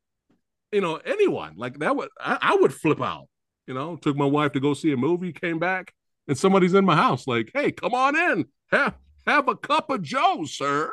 you 0.71 0.81
know, 0.81 0.97
anyone. 0.97 1.55
Like 1.57 1.81
that 1.81 1.97
would, 1.97 2.09
I, 2.21 2.39
I, 2.41 2.57
would 2.57 2.73
flip 2.73 3.03
out. 3.03 3.29
You 3.67 3.75
know, 3.75 3.97
took 3.97 4.17
my 4.17 4.27
wife 4.27 4.53
to 4.53 4.61
go 4.61 4.75
see 4.75 4.93
a 4.93 4.97
movie, 4.97 5.33
came 5.33 5.59
back, 5.59 5.95
and 6.29 6.37
somebody's 6.37 6.75
in 6.75 6.85
my 6.85 6.97
house. 6.97 7.27
Like, 7.27 7.51
hey, 7.55 7.73
come 7.73 7.95
on 7.95 8.17
in, 8.17 8.47
have 8.71 8.95
have 9.27 9.49
a 9.49 9.57
cup 9.57 9.91
of 9.91 10.03
Joe, 10.03 10.45
sir. 10.45 10.91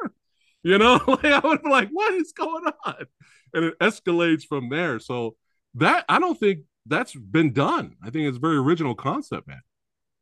You 0.63 0.78
know, 0.78 1.00
like 1.08 1.25
I 1.25 1.40
would 1.40 1.63
be 1.63 1.70
like, 1.70 1.90
what 1.90 2.13
is 2.13 2.32
going 2.32 2.72
on? 2.86 3.06
And 3.54 3.66
it 3.66 3.80
escalates 3.80 4.44
from 4.48 4.70
there. 4.70 5.00
So 5.00 5.36
that 5.75 6.06
I 6.08 6.20
don't 6.20 6.40
think 6.40 6.62
that's 6.86 7.13
been 7.13 7.54
done. 7.54 7.96
I 8.04 8.10
think 8.10 8.28
it's 8.28 8.38
very 8.38 8.58
original 8.58 8.96
concept, 8.96 9.48
man. 9.48 9.62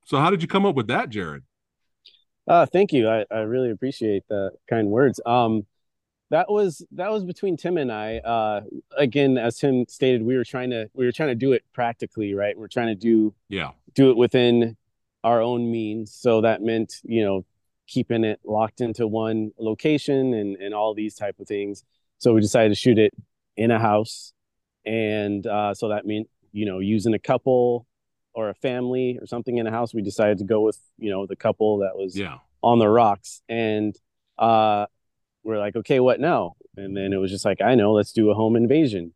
So 0.05 0.17
how 0.17 0.29
did 0.29 0.41
you 0.41 0.47
come 0.47 0.65
up 0.65 0.75
with 0.75 0.87
that, 0.87 1.09
Jared? 1.09 1.43
Uh, 2.47 2.65
thank 2.65 2.91
you. 2.93 3.07
I, 3.07 3.25
I 3.29 3.39
really 3.41 3.69
appreciate 3.69 4.23
the 4.27 4.51
kind 4.67 4.87
words. 4.87 5.21
Um, 5.25 5.67
that 6.29 6.51
was 6.51 6.85
that 6.91 7.11
was 7.11 7.23
between 7.23 7.57
Tim 7.57 7.77
and 7.77 7.91
I. 7.91 8.17
Uh, 8.17 8.61
again, 8.97 9.37
as 9.37 9.57
Tim 9.57 9.85
stated, 9.87 10.21
we 10.23 10.35
were 10.35 10.43
trying 10.43 10.69
to 10.69 10.89
we 10.93 11.05
were 11.05 11.11
trying 11.11 11.29
to 11.29 11.35
do 11.35 11.53
it 11.53 11.63
practically, 11.73 12.33
right? 12.33 12.57
We're 12.57 12.67
trying 12.67 12.87
to 12.87 12.95
do 12.95 13.33
yeah 13.49 13.71
do 13.95 14.11
it 14.11 14.17
within 14.17 14.77
our 15.23 15.41
own 15.41 15.71
means. 15.71 16.13
So 16.13 16.41
that 16.41 16.61
meant 16.61 16.95
you 17.03 17.23
know 17.23 17.45
keeping 17.87 18.23
it 18.23 18.39
locked 18.43 18.81
into 18.81 19.07
one 19.07 19.51
location 19.57 20.33
and 20.33 20.55
and 20.57 20.73
all 20.73 20.93
these 20.93 21.15
type 21.15 21.39
of 21.39 21.47
things. 21.47 21.83
So 22.19 22.33
we 22.33 22.41
decided 22.41 22.69
to 22.69 22.75
shoot 22.75 22.99
it 22.99 23.13
in 23.57 23.71
a 23.71 23.79
house, 23.79 24.33
and 24.85 25.45
uh, 25.47 25.73
so 25.73 25.89
that 25.89 26.05
meant 26.05 26.29
you 26.51 26.65
know 26.65 26.79
using 26.79 27.13
a 27.13 27.19
couple 27.19 27.87
or 28.33 28.49
a 28.49 28.53
family 28.53 29.17
or 29.19 29.25
something 29.25 29.57
in 29.57 29.65
a 29.65 29.71
house, 29.71 29.93
we 29.93 30.03
decided 30.03 30.37
to 30.37 30.43
go 30.43 30.61
with 30.61 30.77
you 30.99 31.09
know 31.09 31.25
the 31.25 31.35
couple 31.35 31.79
that 31.79 31.97
was 31.97 32.15
yeah 32.15 32.37
on 32.61 32.77
the 32.77 32.87
rocks, 32.87 33.41
and 33.49 33.95
uh, 34.37 34.85
we're 35.49 35.59
like, 35.59 35.75
okay, 35.75 35.99
what 35.99 36.19
now? 36.19 36.53
And 36.77 36.95
then 36.95 37.11
it 37.11 37.17
was 37.17 37.31
just 37.31 37.43
like, 37.43 37.59
I 37.61 37.75
know, 37.75 37.91
let's 37.91 38.13
do 38.13 38.29
a 38.29 38.35
home 38.35 38.55
invasion. 38.55 39.13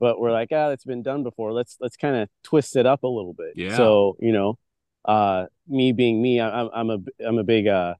But 0.00 0.20
we're 0.20 0.32
like, 0.32 0.48
ah, 0.52 0.68
that's 0.68 0.84
been 0.84 1.02
done 1.02 1.22
before. 1.22 1.52
Let's 1.52 1.78
let's 1.80 1.96
kind 1.96 2.16
of 2.16 2.28
twist 2.42 2.76
it 2.76 2.84
up 2.84 3.04
a 3.04 3.06
little 3.06 3.32
bit. 3.32 3.52
Yeah. 3.54 3.76
So 3.76 4.16
you 4.20 4.32
know, 4.32 4.58
uh, 5.06 5.46
me 5.66 5.92
being 5.92 6.20
me, 6.20 6.40
I'm 6.40 6.68
I'm 6.74 6.90
a 6.90 6.98
I'm 7.26 7.38
a 7.38 7.44
big 7.44 7.66
uh, 7.66 7.94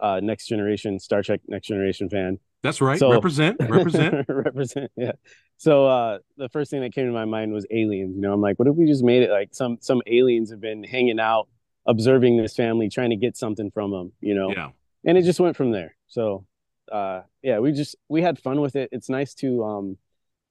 uh, 0.00 0.20
next 0.22 0.46
generation 0.46 0.98
Star 0.98 1.22
Trek 1.22 1.40
Next 1.46 1.66
Generation 1.66 2.08
fan. 2.08 2.38
That's 2.62 2.80
right. 2.80 2.98
So, 2.98 3.12
represent, 3.12 3.56
represent, 3.60 4.26
represent. 4.28 4.90
Yeah. 4.96 5.12
So 5.58 5.86
uh, 5.86 6.18
the 6.36 6.48
first 6.48 6.70
thing 6.70 6.80
that 6.80 6.92
came 6.92 7.06
to 7.06 7.12
my 7.12 7.24
mind 7.24 7.52
was 7.52 7.66
aliens. 7.70 8.16
You 8.16 8.22
know, 8.22 8.32
I'm 8.32 8.40
like, 8.40 8.58
what 8.58 8.66
if 8.66 8.74
we 8.74 8.86
just 8.86 9.04
made 9.04 9.22
it 9.22 9.30
like 9.30 9.50
some 9.52 9.78
some 9.80 10.00
aliens 10.06 10.50
have 10.50 10.60
been 10.60 10.82
hanging 10.82 11.20
out, 11.20 11.48
observing 11.86 12.36
this 12.36 12.56
family, 12.56 12.88
trying 12.88 13.10
to 13.10 13.16
get 13.16 13.36
something 13.36 13.70
from 13.70 13.90
them. 13.90 14.12
You 14.20 14.34
know. 14.34 14.50
Yeah. 14.50 14.70
And 15.04 15.16
it 15.16 15.22
just 15.22 15.40
went 15.40 15.56
from 15.56 15.70
there. 15.70 15.94
So, 16.08 16.46
uh, 16.90 17.22
yeah, 17.42 17.58
we 17.58 17.72
just 17.72 17.96
we 18.08 18.22
had 18.22 18.38
fun 18.38 18.60
with 18.60 18.76
it. 18.76 18.90
It's 18.92 19.08
nice 19.08 19.34
to 19.34 19.64
um, 19.64 19.98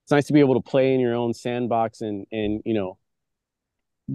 it's 0.04 0.12
nice 0.12 0.28
to 0.28 0.34
be 0.34 0.40
able 0.40 0.56
to 0.56 0.70
play 0.70 0.94
in 0.94 1.00
your 1.00 1.16
own 1.16 1.34
sandbox 1.34 2.02
and 2.02 2.26
and 2.32 2.62
you 2.66 2.74
know 2.74 2.98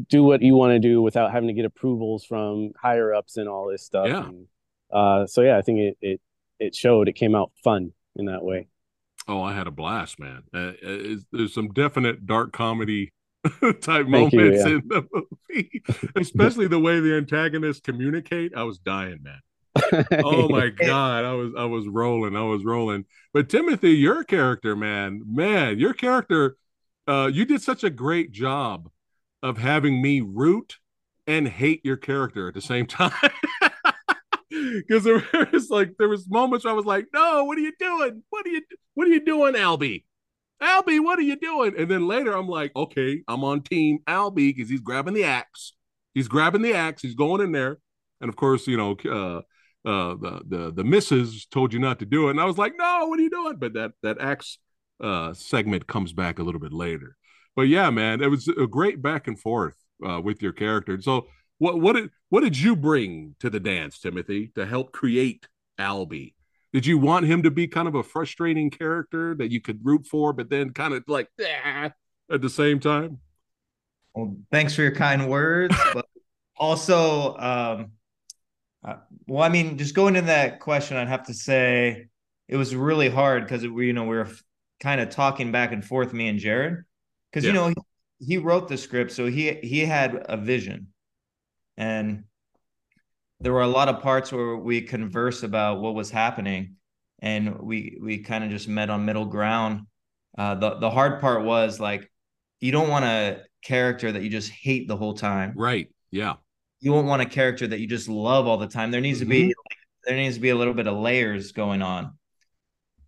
do 0.08 0.22
what 0.22 0.42
you 0.42 0.54
want 0.54 0.72
to 0.72 0.78
do 0.78 1.02
without 1.02 1.32
having 1.32 1.48
to 1.48 1.52
get 1.52 1.64
approvals 1.64 2.24
from 2.24 2.72
higher 2.80 3.14
ups 3.14 3.36
and 3.36 3.48
all 3.48 3.68
this 3.68 3.82
stuff. 3.82 4.08
Yeah. 4.08 4.26
And, 4.26 4.46
uh, 4.90 5.26
so 5.26 5.42
yeah, 5.42 5.58
I 5.58 5.62
think 5.62 5.80
it, 5.80 5.98
it 6.00 6.20
it 6.58 6.74
showed. 6.74 7.08
It 7.08 7.14
came 7.14 7.34
out 7.34 7.52
fun 7.62 7.92
in 8.16 8.26
that 8.26 8.42
way. 8.42 8.68
Oh, 9.28 9.42
I 9.42 9.52
had 9.52 9.66
a 9.66 9.70
blast, 9.70 10.18
man. 10.18 10.42
Uh, 10.52 10.72
uh 10.84 11.16
there's 11.30 11.54
some 11.54 11.68
definite 11.68 12.26
dark 12.26 12.52
comedy 12.52 13.12
type 13.80 14.06
moments 14.06 14.34
you, 14.34 14.52
yeah. 14.52 14.66
in 14.66 14.82
the 14.86 15.06
movie, 15.12 15.82
especially 16.16 16.68
the 16.68 16.78
way 16.78 17.00
the 17.00 17.16
antagonists 17.16 17.80
communicate. 17.80 18.52
I 18.56 18.62
was 18.62 18.78
dying, 18.78 19.18
man. 19.22 19.40
Oh 19.94 20.48
my 20.48 20.68
god, 20.76 21.24
I 21.24 21.32
was 21.32 21.52
I 21.56 21.64
was 21.64 21.86
rolling, 21.88 22.36
I 22.36 22.42
was 22.42 22.64
rolling. 22.64 23.04
But 23.32 23.48
Timothy, 23.48 23.92
your 23.92 24.24
character, 24.24 24.76
man, 24.76 25.22
man, 25.26 25.78
your 25.78 25.94
character, 25.94 26.56
uh, 27.06 27.30
you 27.32 27.44
did 27.44 27.62
such 27.62 27.84
a 27.84 27.90
great 27.90 28.32
job 28.32 28.90
of 29.42 29.58
having 29.58 30.00
me 30.00 30.20
root 30.20 30.78
and 31.26 31.48
hate 31.48 31.84
your 31.84 31.96
character 31.96 32.48
at 32.48 32.54
the 32.54 32.60
same 32.60 32.86
time 32.86 33.12
because 34.50 35.04
there 35.04 35.22
was 35.52 35.70
like 35.70 35.96
there 35.98 36.08
was 36.08 36.28
moments 36.28 36.64
where 36.64 36.72
I 36.72 36.76
was 36.76 36.86
like, 36.86 37.06
"No, 37.12 37.44
what 37.44 37.56
are 37.58 37.62
you 37.62 37.72
doing? 37.78 38.22
What 38.30 38.46
are 38.46 38.50
you 38.50 38.62
what 38.94 39.06
are 39.06 39.10
you 39.10 39.24
doing, 39.24 39.54
Albie? 39.54 40.04
Albie, 40.62 41.02
what 41.02 41.18
are 41.18 41.22
you 41.22 41.36
doing?" 41.36 41.74
And 41.78 41.90
then 41.90 42.06
later 42.06 42.32
I'm 42.32 42.48
like, 42.48 42.72
"Okay, 42.76 43.22
I'm 43.26 43.44
on 43.44 43.62
team 43.62 44.00
Albie 44.06 44.54
because 44.54 44.68
he's 44.68 44.80
grabbing 44.80 45.14
the 45.14 45.24
axe. 45.24 45.72
He's 46.14 46.28
grabbing 46.28 46.62
the 46.62 46.74
axe. 46.74 47.02
He's 47.02 47.14
going 47.14 47.40
in 47.40 47.52
there." 47.52 47.78
And 48.20 48.28
of 48.28 48.36
course, 48.36 48.66
you 48.66 48.76
know, 48.76 48.96
uh, 49.10 49.42
uh, 49.84 50.14
the 50.14 50.42
the 50.46 50.72
the 50.72 50.84
missus 50.84 51.46
told 51.46 51.72
you 51.72 51.78
not 51.78 51.98
to 51.98 52.06
do 52.06 52.28
it, 52.28 52.32
and 52.32 52.40
I 52.40 52.44
was 52.44 52.58
like, 52.58 52.74
"No, 52.76 53.06
what 53.06 53.18
are 53.18 53.22
you 53.22 53.30
doing?" 53.30 53.56
But 53.58 53.74
that 53.74 53.92
that 54.02 54.20
axe 54.20 54.58
uh, 55.00 55.34
segment 55.34 55.86
comes 55.86 56.12
back 56.12 56.38
a 56.38 56.42
little 56.42 56.60
bit 56.60 56.72
later. 56.72 57.16
But 57.56 57.62
yeah, 57.62 57.90
man, 57.90 58.22
it 58.22 58.28
was 58.28 58.48
a 58.48 58.66
great 58.66 59.02
back 59.02 59.26
and 59.26 59.38
forth 59.38 59.76
uh, 60.06 60.20
with 60.20 60.40
your 60.40 60.52
character. 60.52 61.00
So 61.00 61.26
what 61.58 61.80
what 61.80 61.94
did 61.94 62.10
what 62.28 62.42
did 62.42 62.58
you 62.58 62.76
bring 62.76 63.34
to 63.40 63.50
the 63.50 63.60
dance, 63.60 63.98
Timothy, 63.98 64.52
to 64.54 64.66
help 64.66 64.92
create 64.92 65.48
Albie? 65.78 66.34
Did 66.72 66.86
you 66.86 66.96
want 66.96 67.26
him 67.26 67.42
to 67.42 67.50
be 67.50 67.68
kind 67.68 67.86
of 67.86 67.94
a 67.94 68.02
frustrating 68.02 68.70
character 68.70 69.34
that 69.34 69.50
you 69.50 69.60
could 69.60 69.80
root 69.82 70.06
for, 70.06 70.32
but 70.32 70.48
then 70.48 70.70
kind 70.70 70.94
of 70.94 71.04
like 71.06 71.28
ah, 71.40 71.90
at 72.32 72.40
the 72.40 72.48
same 72.48 72.80
time? 72.80 73.18
Well, 74.14 74.36
thanks 74.50 74.74
for 74.74 74.82
your 74.82 74.94
kind 74.94 75.28
words, 75.28 75.76
but 75.94 76.06
also, 76.56 77.36
um, 77.36 77.92
well, 79.26 79.42
I 79.42 79.48
mean, 79.48 79.78
just 79.78 79.94
going 79.94 80.16
into 80.16 80.26
that 80.26 80.60
question, 80.60 80.96
I'd 80.96 81.08
have 81.08 81.26
to 81.26 81.34
say 81.34 82.06
it 82.48 82.56
was 82.56 82.74
really 82.74 83.08
hard 83.08 83.44
because 83.44 83.66
we, 83.66 83.86
you 83.86 83.92
know, 83.92 84.04
we 84.04 84.16
were 84.16 84.28
kind 84.80 85.00
of 85.00 85.10
talking 85.10 85.52
back 85.52 85.72
and 85.72 85.84
forth, 85.84 86.12
me 86.12 86.28
and 86.28 86.38
Jared, 86.38 86.84
because 87.30 87.44
yeah. 87.44 87.50
you 87.50 87.54
know 87.54 87.68
he, 87.68 87.74
he 88.18 88.38
wrote 88.38 88.68
the 88.68 88.76
script, 88.76 89.12
so 89.12 89.26
he 89.26 89.52
he 89.62 89.80
had 89.80 90.24
a 90.28 90.36
vision. 90.36 90.88
And 91.76 92.24
there 93.40 93.52
were 93.52 93.62
a 93.62 93.68
lot 93.68 93.88
of 93.88 94.02
parts 94.02 94.30
where 94.30 94.56
we 94.56 94.82
converse 94.82 95.42
about 95.42 95.80
what 95.80 95.94
was 95.94 96.10
happening 96.10 96.76
and 97.20 97.58
we 97.60 97.98
we 98.00 98.18
kind 98.18 98.44
of 98.44 98.50
just 98.50 98.68
met 98.68 98.90
on 98.90 99.04
middle 99.04 99.26
ground. 99.26 99.86
Uh, 100.36 100.54
the 100.54 100.78
the 100.78 100.90
hard 100.90 101.20
part 101.20 101.44
was 101.44 101.80
like 101.80 102.10
you 102.60 102.72
don't 102.72 102.88
want 102.88 103.04
a 103.04 103.42
character 103.64 104.12
that 104.12 104.22
you 104.22 104.28
just 104.28 104.50
hate 104.50 104.88
the 104.88 104.96
whole 104.96 105.14
time. 105.14 105.54
Right. 105.56 105.88
Yeah 106.10 106.34
you 106.82 106.92
won't 106.92 107.06
want 107.06 107.22
a 107.22 107.26
character 107.26 107.66
that 107.66 107.80
you 107.80 107.86
just 107.86 108.08
love 108.08 108.46
all 108.46 108.58
the 108.58 108.66
time. 108.66 108.90
There 108.90 109.00
needs 109.00 109.20
mm-hmm. 109.20 109.30
to 109.30 109.34
be 109.34 109.44
like, 109.46 109.78
there 110.04 110.16
needs 110.16 110.34
to 110.34 110.40
be 110.40 110.50
a 110.50 110.56
little 110.56 110.74
bit 110.74 110.86
of 110.86 110.98
layers 110.98 111.52
going 111.52 111.80
on. 111.80 112.18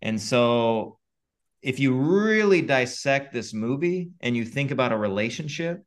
And 0.01 0.19
so 0.19 0.97
if 1.61 1.79
you 1.79 1.93
really 1.93 2.61
dissect 2.61 3.33
this 3.33 3.53
movie 3.53 4.09
and 4.21 4.35
you 4.35 4.45
think 4.45 4.71
about 4.71 4.91
a 4.91 4.97
relationship 4.97 5.83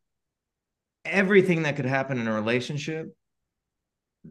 everything 1.04 1.62
that 1.62 1.76
could 1.76 1.86
happen 1.86 2.18
in 2.18 2.26
a 2.26 2.32
relationship 2.32 3.14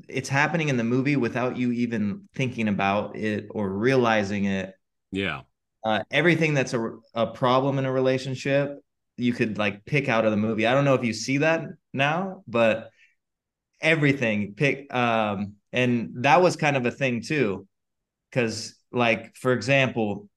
it's 0.07 0.29
happening 0.29 0.69
in 0.69 0.77
the 0.77 0.83
movie 0.83 1.15
without 1.15 1.57
you 1.57 1.71
even 1.71 2.27
thinking 2.35 2.67
about 2.67 3.15
it 3.15 3.47
or 3.49 3.69
realizing 3.69 4.45
it. 4.45 4.73
Yeah. 5.11 5.41
Uh, 5.83 6.03
everything 6.11 6.53
that's 6.53 6.73
a, 6.73 6.91
a 7.13 7.27
problem 7.27 7.79
in 7.79 7.85
a 7.85 7.91
relationship 7.91 8.77
you 9.15 9.33
could 9.33 9.57
like 9.57 9.85
pick 9.85 10.09
out 10.09 10.25
of 10.25 10.31
the 10.31 10.37
movie. 10.37 10.67
I 10.67 10.73
don't 10.73 10.85
know 10.85 10.93
if 10.93 11.03
you 11.03 11.13
see 11.13 11.39
that 11.39 11.63
now 11.93 12.43
but 12.47 12.91
everything 13.81 14.53
pick 14.55 14.91
um 14.93 15.53
and 15.72 16.10
that 16.24 16.41
was 16.41 16.55
kind 16.55 16.75
of 16.75 16.86
a 16.86 16.91
thing 16.91 17.22
too 17.22 17.67
because 18.29 18.75
like 18.91 19.36
for 19.36 19.53
example 19.53 20.27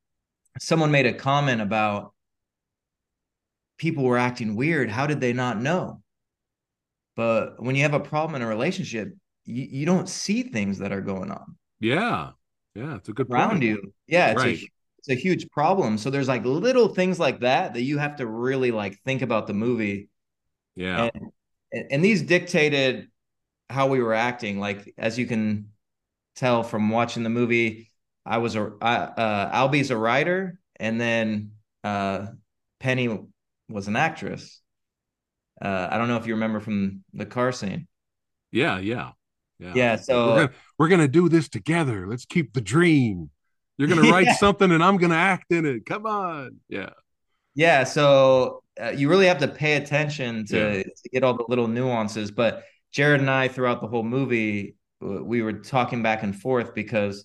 someone 0.59 0.91
made 0.91 1.07
a 1.07 1.13
comment 1.13 1.61
about 1.61 2.13
people 3.79 4.05
were 4.05 4.19
acting 4.19 4.57
weird 4.57 4.91
how 4.91 5.07
did 5.07 5.21
they 5.21 5.33
not 5.33 5.61
know 5.61 6.01
but 7.21 7.63
when 7.63 7.77
you 7.77 7.83
have 7.83 7.93
a 7.93 8.01
problem 8.01 8.35
in 8.37 8.41
a 8.41 8.47
relationship, 8.47 9.15
you, 9.45 9.69
you 9.71 9.85
don't 9.85 10.09
see 10.09 10.43
things 10.43 10.79
that 10.79 10.91
are 10.91 11.03
going 11.03 11.31
on. 11.31 11.55
Yeah. 11.79 12.31
Yeah. 12.75 12.97
It's 12.97 13.11
a 13.11 13.13
good 13.13 13.31
around 13.31 13.51
point. 13.51 13.65
you. 13.65 13.93
Yeah. 14.07 14.31
It's, 14.31 14.43
right. 14.43 14.57
a, 14.59 14.69
it's 15.01 15.11
a 15.11 15.15
huge 15.15 15.47
problem. 15.51 15.99
So 15.99 16.09
there's 16.09 16.29
like 16.29 16.47
little 16.47 16.89
things 16.89 17.21
like 17.21 17.41
that 17.41 17.75
that 17.75 17.83
you 17.83 17.99
have 17.99 18.17
to 18.17 18.27
really 18.27 18.71
like 18.71 18.99
think 19.05 19.21
about 19.21 19.47
the 19.47 19.53
movie. 19.53 20.09
Yeah. 20.77 21.11
And, 21.13 21.87
and 21.91 22.03
these 22.03 22.23
dictated 22.23 23.10
how 23.71 23.87
we 23.89 24.03
were 24.03 24.15
acting. 24.15 24.61
Like, 24.61 24.95
as 24.99 25.19
you 25.19 25.27
can 25.27 25.71
tell 26.37 26.63
from 26.63 26.91
watching 26.91 27.23
the 27.25 27.31
movie, 27.31 27.91
I 28.27 28.39
was 28.39 28.57
a, 28.57 28.67
uh, 28.67 29.51
Albie's 29.53 29.91
a 29.91 29.97
writer 29.97 30.61
and 30.79 31.01
then 31.01 31.53
uh, 31.85 32.27
Penny 32.81 33.19
was 33.69 33.89
an 33.89 33.97
actress. 33.97 34.61
Uh, 35.61 35.89
I 35.91 35.99
don't 35.99 36.09
know 36.09 36.17
if 36.17 36.27
you 36.27 36.35
remember 36.35 36.61
from 36.61 37.05
the 37.13 37.27
car 37.27 37.53
scene. 37.53 37.87
Yeah, 38.53 38.79
yeah, 38.79 39.13
yeah. 39.59 39.73
Yeah, 39.75 39.97
so 39.97 40.27
we're 40.27 40.35
gonna, 40.35 40.51
we're 40.79 40.89
gonna 40.89 41.09
do 41.09 41.29
this 41.29 41.49
together. 41.49 42.07
Let's 42.09 42.25
keep 42.25 42.53
the 42.53 42.61
dream. 42.61 43.31
You're 43.79 43.89
gonna 43.89 44.03
write 44.11 44.27
Yeah. 44.27 44.35
something, 44.35 44.71
and 44.73 44.83
I'm 44.83 44.97
gonna 44.97 45.15
act 45.15 45.53
in 45.53 45.67
it. 45.67 45.87
Come 45.87 46.07
on, 46.07 46.61
yeah, 46.69 46.91
Yeah, 47.55 47.85
so 47.85 48.63
uh, 48.81 48.91
you 48.91 49.09
really 49.09 49.27
have 49.27 49.39
to 49.39 49.49
pay 49.49 49.75
attention 49.77 50.47
to, 50.47 50.79
Yeah. 50.79 50.83
to 50.83 51.09
get 51.13 51.25
all 51.25 51.35
the 51.35 51.45
little 51.49 51.69
nuances. 51.69 52.31
But 52.31 52.65
Jared 52.93 53.21
and 53.21 53.31
I, 53.31 53.49
throughout 53.49 53.81
the 53.81 53.89
whole 53.89 54.03
movie, 54.03 54.77
we 55.01 55.43
were 55.43 55.55
talking 55.55 56.03
back 56.03 56.23
and 56.23 56.35
forth 56.35 56.75
because, 56.75 57.25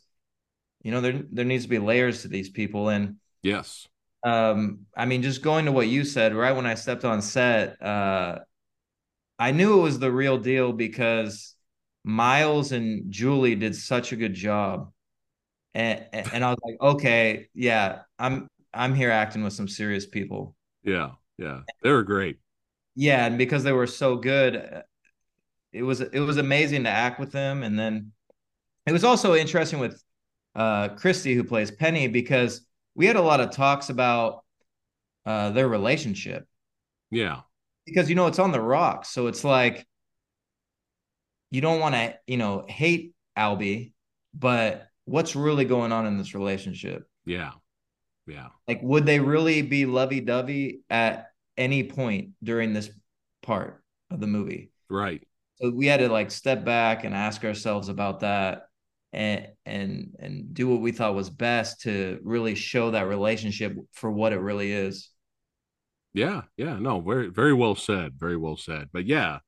you 0.82 0.92
know, 0.92 1.02
there 1.02 1.22
there 1.32 1.46
needs 1.46 1.64
to 1.64 1.70
be 1.70 1.80
layers 1.80 2.22
to 2.22 2.28
these 2.28 2.50
people. 2.50 2.90
And 2.90 3.18
yes, 3.42 3.88
um, 4.24 4.86
I 4.96 5.06
mean, 5.06 5.22
just 5.22 5.42
going 5.42 5.66
to 5.66 5.72
what 5.72 5.88
you 5.88 6.04
said, 6.04 6.34
right 6.34 6.56
when 6.56 6.66
I 6.66 6.76
stepped 6.76 7.06
on 7.06 7.22
set, 7.22 7.82
uh, 7.82 8.40
I 9.38 9.52
knew 9.52 9.80
it 9.80 9.84
was 9.84 10.00
the 10.00 10.12
real 10.12 10.38
deal 10.38 10.72
because 10.74 11.56
Miles 12.04 12.72
and 12.72 13.12
Julie 13.12 13.56
did 13.56 13.76
such 13.76 14.12
a 14.12 14.16
good 14.16 14.34
job. 14.34 14.92
And 15.74 16.06
and 16.14 16.44
I 16.44 16.50
was 16.52 16.60
like, 16.64 16.78
okay, 16.82 17.50
yeah, 17.54 18.02
I'm 18.18 18.48
I'm 18.74 18.96
here 18.96 19.12
acting 19.12 19.44
with 19.44 19.54
some 19.54 19.68
serious 19.68 20.06
people. 20.06 20.56
yeah, 20.84 21.12
yeah. 21.38 21.62
They 21.82 21.92
were 21.92 22.04
great. 22.04 22.38
Yeah, 22.96 23.26
and 23.26 23.38
because 23.38 23.64
they 23.64 23.74
were 23.74 23.88
so 23.88 24.16
good, 24.16 24.84
it 25.76 25.84
was 25.84 26.02
it 26.02 26.20
was 26.20 26.38
amazing 26.38 26.84
to 26.86 26.90
act 26.90 27.20
with 27.20 27.32
them. 27.32 27.64
And 27.64 27.78
then 27.78 28.12
it 28.86 28.94
was 28.94 29.04
also 29.04 29.36
interesting 29.36 29.80
with 29.80 30.02
uh 30.56 30.90
Christy, 30.90 31.36
who 31.36 31.44
plays 31.44 31.70
Penny, 31.72 32.08
because 32.08 32.66
we 32.96 33.06
had 33.06 33.18
a 33.18 33.22
lot 33.22 33.42
of 33.42 33.52
talks 33.52 33.90
about 33.90 34.44
uh 35.26 35.52
their 35.52 35.68
relationship. 35.68 36.48
Yeah, 37.12 37.42
Because 37.86 38.10
you 38.10 38.16
know 38.16 38.28
it's 38.28 38.40
on 38.40 38.52
the 38.52 38.62
rocks. 38.62 39.10
So 39.10 39.28
it's 39.28 39.44
like 39.44 39.86
you 41.52 41.62
don't 41.62 41.80
want 41.80 41.96
to, 41.96 42.18
you 42.28 42.38
know, 42.38 42.66
hate 42.68 43.14
Albie, 43.38 43.94
but 44.34 44.88
what's 45.06 45.36
really 45.36 45.66
going 45.66 45.92
on 45.92 46.06
in 46.06 46.18
this 46.18 46.34
relationship? 46.34 47.08
yeah, 47.26 47.52
yeah, 48.28 48.50
Like, 48.68 48.82
would 48.82 49.06
they 49.06 49.20
really 49.20 49.62
be 49.62 49.86
lovey-dovey 49.86 50.82
at 50.90 51.32
any 51.58 51.84
point 51.84 52.32
during 52.44 52.74
this 52.74 52.90
part 53.42 53.84
of 54.10 54.20
the 54.20 54.28
movie? 54.28 54.72
right. 54.90 55.24
So 55.62 55.70
we 55.72 55.88
had 55.88 56.00
to 56.00 56.10
like 56.10 56.32
step 56.32 56.66
back 56.66 57.04
and 57.04 57.16
ask 57.16 57.44
ourselves 57.44 57.90
about 57.90 58.22
that 58.22 58.64
and 59.14 59.48
and 59.66 60.16
and 60.20 60.54
do 60.54 60.68
what 60.68 60.82
we 60.82 60.92
thought 60.92 61.16
was 61.16 61.30
best 61.30 61.82
to 61.82 62.20
really 62.24 62.56
show 62.56 62.92
that 62.92 63.08
relationship 63.08 63.76
for 63.94 64.12
what 64.12 64.34
it 64.34 64.40
really 64.40 64.72
is 64.72 65.10
Yeah, 66.14 66.44
yeah, 66.58 66.78
no, 66.80 67.02
very, 67.02 67.28
very 67.30 67.54
well 67.54 67.76
said, 67.76 68.14
very 68.18 68.38
well 68.38 68.56
said. 68.58 68.90
But 68.94 69.06
yeah, 69.06 69.40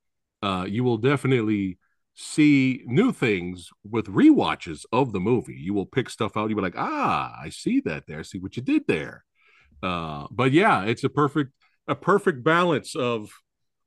uh, 0.43 0.65
you 0.67 0.83
will 0.83 0.97
definitely 0.97 1.77
see 2.13 2.81
new 2.85 3.11
things 3.11 3.69
with 3.89 4.07
rewatches 4.07 4.83
of 4.91 5.13
the 5.13 5.19
movie. 5.19 5.55
You 5.55 5.73
will 5.73 5.85
pick 5.85 6.09
stuff 6.09 6.35
out. 6.35 6.49
You'll 6.49 6.57
be 6.57 6.63
like, 6.63 6.77
ah, 6.77 7.33
I 7.41 7.49
see 7.49 7.79
that 7.81 8.05
there. 8.07 8.23
See 8.23 8.39
what 8.39 8.57
you 8.57 8.63
did 8.63 8.83
there. 8.87 9.23
Uh, 9.83 10.27
but 10.31 10.51
yeah, 10.51 10.83
it's 10.85 11.03
a 11.03 11.09
perfect, 11.09 11.51
a 11.87 11.95
perfect 11.95 12.43
balance 12.43 12.95
of 12.95 13.31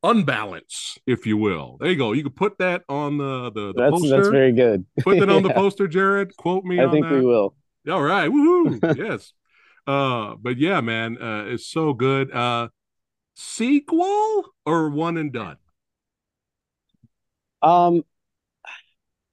unbalance, 0.02 0.98
if 1.06 1.26
you 1.26 1.36
will. 1.36 1.76
There 1.80 1.90
you 1.90 1.96
go. 1.96 2.12
You 2.12 2.22
can 2.22 2.32
put 2.32 2.58
that 2.58 2.82
on 2.88 3.18
the 3.18 3.50
the, 3.50 3.72
the 3.72 3.72
That's 3.76 3.90
poster. 3.92 4.16
that's 4.16 4.28
very 4.28 4.52
good. 4.52 4.86
put 5.00 5.18
that 5.18 5.28
on 5.30 5.42
the 5.42 5.50
poster, 5.54 5.86
Jared. 5.88 6.36
Quote 6.36 6.64
me 6.64 6.80
I 6.80 6.90
think 6.90 7.06
that. 7.06 7.14
we 7.14 7.24
will. 7.24 7.54
All 7.90 8.02
right. 8.02 8.30
Woohoo. 8.30 8.96
yes. 8.98 9.32
Uh, 9.86 10.36
but 10.40 10.58
yeah, 10.58 10.80
man, 10.80 11.20
uh, 11.20 11.44
it's 11.46 11.66
so 11.66 11.92
good. 11.92 12.32
Uh, 12.32 12.68
sequel 13.34 14.44
or 14.66 14.90
one 14.90 15.16
and 15.16 15.32
done? 15.32 15.56
Um, 17.62 18.04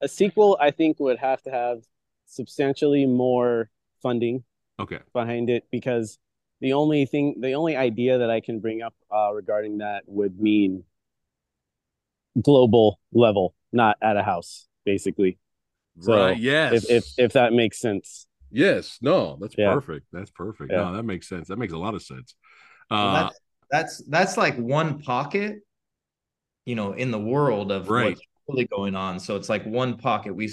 a 0.01 0.08
sequel, 0.08 0.58
I 0.60 0.71
think, 0.71 0.99
would 0.99 1.17
have 1.19 1.41
to 1.43 1.51
have 1.51 1.80
substantially 2.27 3.06
more 3.06 3.69
funding 4.01 4.43
Okay. 4.80 4.99
behind 5.13 5.49
it 5.49 5.65
because 5.71 6.19
the 6.62 6.74
only 6.74 7.06
thing, 7.06 7.36
the 7.39 7.54
only 7.54 7.76
idea 7.76 8.20
that 8.20 8.30
I 8.30 8.41
can 8.41 8.60
bring 8.60 8.82
up 8.82 8.93
uh, 9.13 9.32
regarding 9.34 9.80
that 9.80 10.04
would 10.08 10.39
mean 10.39 10.84
global 12.41 13.00
level, 13.12 13.56
not 13.72 13.98
at 14.02 14.17
a 14.17 14.24
house, 14.24 14.67
basically. 14.86 15.38
So, 16.00 16.13
right. 16.13 16.38
Yes. 16.38 16.84
If 16.84 16.89
if 16.91 17.06
if 17.17 17.34
that 17.34 17.54
makes 17.54 17.80
sense. 17.80 18.28
yes. 18.52 18.98
No, 19.02 19.38
that's 19.41 19.56
Yeah. 19.56 19.74
perfect. 19.74 20.08
That's 20.12 20.32
perfect. 20.32 20.72
Yeah. 20.72 20.78
No, 20.78 20.93
that 20.93 21.04
makes 21.04 21.28
sense. 21.28 21.48
That 21.48 21.58
makes 21.58 21.74
a 21.74 21.78
lot 21.78 21.96
of 21.96 22.02
sense. 22.04 22.36
Well, 22.89 23.12
Uh, 23.12 23.24
that's, 23.24 23.39
that's 23.72 24.04
that's 24.10 24.38
like 24.38 24.56
one 24.58 25.00
pocket 25.02 25.60
you 26.65 26.76
know 26.76 26.93
in 26.93 27.12
the 27.12 27.20
world 27.20 27.72
of 27.72 27.89
Right. 27.89 28.17
what's 28.17 28.22
really 28.48 28.65
going 28.67 28.96
on 28.96 29.20
so 29.20 29.36
it's 29.36 29.50
like 29.50 29.65
one 29.65 29.98
pocket 29.98 30.34
we 30.36 30.50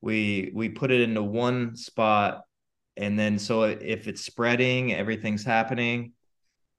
we 0.00 0.50
we 0.54 0.68
put 0.68 0.90
it 0.90 1.00
into 1.00 1.22
one 1.22 1.76
spot 1.76 2.42
and 3.00 3.18
then 3.18 3.38
so 3.38 3.62
if 3.64 4.06
it's 4.06 4.22
spreading 4.22 4.92
everything's 4.94 5.44
happening 5.44 6.12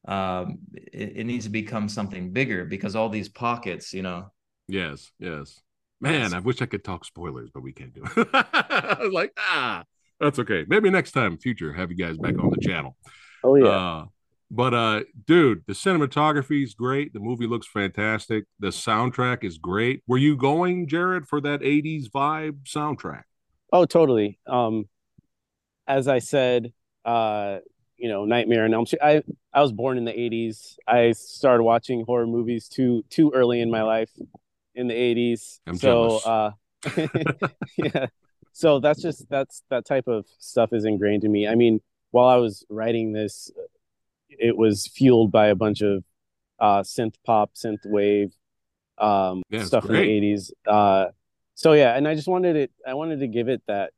um 0.08 0.60
it, 0.74 1.18
it 1.18 1.24
needs 1.26 1.46
to 1.46 1.52
become 1.52 1.90
something 1.90 2.32
bigger 2.32 2.66
because 2.66 2.96
all 2.96 3.10
these 3.10 3.30
pockets 3.30 3.94
you 3.94 4.02
know 4.02 4.32
yes. 4.68 5.12
Yes. 5.20 5.62
Man, 6.00 6.22
Yes. 6.22 6.34
I 6.34 6.40
wish 6.40 6.62
I 6.62 6.66
could 6.66 6.84
talk 6.84 7.06
spoilers, 7.06 7.50
but 7.54 7.62
we 7.62 7.74
can't 7.74 7.94
do 7.94 8.04
it. 8.04 8.28
I 8.34 8.98
was 9.02 9.14
like, 9.14 9.32
ah, 9.38 9.84
that's 10.20 10.40
okay. 10.40 10.66
Maybe 10.68 10.90
next 10.90 11.12
time, 11.12 11.38
future, 11.38 11.74
have 11.74 11.92
you 11.92 11.98
guys 11.98 12.18
back 12.18 12.40
on 12.40 12.50
the 12.50 12.58
channel. 12.58 12.98
Oh 13.44 13.56
yeah. 13.56 13.68
Uh, 13.68 14.06
but 14.50 14.74
uh, 14.74 15.02
dude, 15.28 15.64
the 15.68 15.74
cinematography 15.74 16.64
is 16.64 16.74
great. 16.74 17.14
The 17.14 17.20
movie 17.20 17.48
looks 17.48 17.68
fantastic. 17.68 18.46
The 18.60 18.68
soundtrack 18.68 19.44
is 19.44 19.58
great. 19.60 20.02
Were 20.08 20.18
you 20.18 20.36
going, 20.36 20.88
Jared, 20.88 21.28
for 21.28 21.40
that 21.42 21.62
'80s 21.62 22.10
vibe 22.10 22.64
soundtrack? 22.64 23.24
Oh, 23.72 23.86
totally. 23.86 24.40
Um, 24.48 24.86
as 25.92 26.08
I 26.08 26.20
said, 26.20 26.72
uh, 27.04 27.58
you 27.98 28.08
know, 28.10 28.24
Nightmare 28.26 28.64
on 28.64 28.74
Elm 28.74 28.86
Street. 28.86 29.02
I 29.04 29.24
I 29.54 29.62
was 29.62 29.72
born 29.72 29.98
in 29.98 30.06
the 30.06 30.14
'80s. 30.14 30.78
I 30.88 31.12
started 31.12 31.64
watching 31.64 32.06
horror 32.06 32.26
movies 32.28 32.68
too 32.70 33.04
too 33.10 33.32
early 33.36 33.60
in 33.62 33.70
my 33.70 33.84
life, 33.84 34.10
in 34.74 34.88
the 34.88 34.94
'80s. 34.94 35.60
I'm 35.68 35.78
so, 35.78 36.20
uh, 36.26 36.52
yeah. 37.78 38.08
So 38.54 38.80
that's 38.80 39.02
just 39.02 39.30
that's 39.30 39.64
that 39.70 39.86
type 39.86 40.08
of 40.08 40.26
stuff 40.40 40.74
is 40.74 40.86
ingrained 40.86 41.24
in 41.24 41.32
me. 41.32 41.48
I 41.48 41.56
mean, 41.56 41.82
while 42.12 42.28
I 42.30 42.38
was 42.38 42.66
writing 42.70 43.12
this, 43.12 43.52
it 44.30 44.56
was 44.58 44.88
fueled 44.88 45.32
by 45.32 45.48
a 45.48 45.56
bunch 45.56 45.82
of 45.82 46.04
uh, 46.60 46.82
synth 46.82 47.16
pop, 47.26 47.54
synth 47.56 47.86
wave, 47.86 48.34
um, 48.98 49.44
Yeah, 49.50 49.64
stuff 49.66 49.86
great. 49.86 50.08
in 50.10 50.22
the 50.22 50.34
'80s. 50.36 50.52
Uh, 50.66 51.06
so 51.56 51.74
yeah, 51.74 51.96
and 51.98 52.08
I 52.08 52.16
just 52.16 52.28
wanted 52.28 52.56
it. 52.56 52.72
I 52.88 52.94
wanted 52.94 53.20
to 53.20 53.28
give 53.28 53.48
it 53.50 53.62
that, 53.68 53.92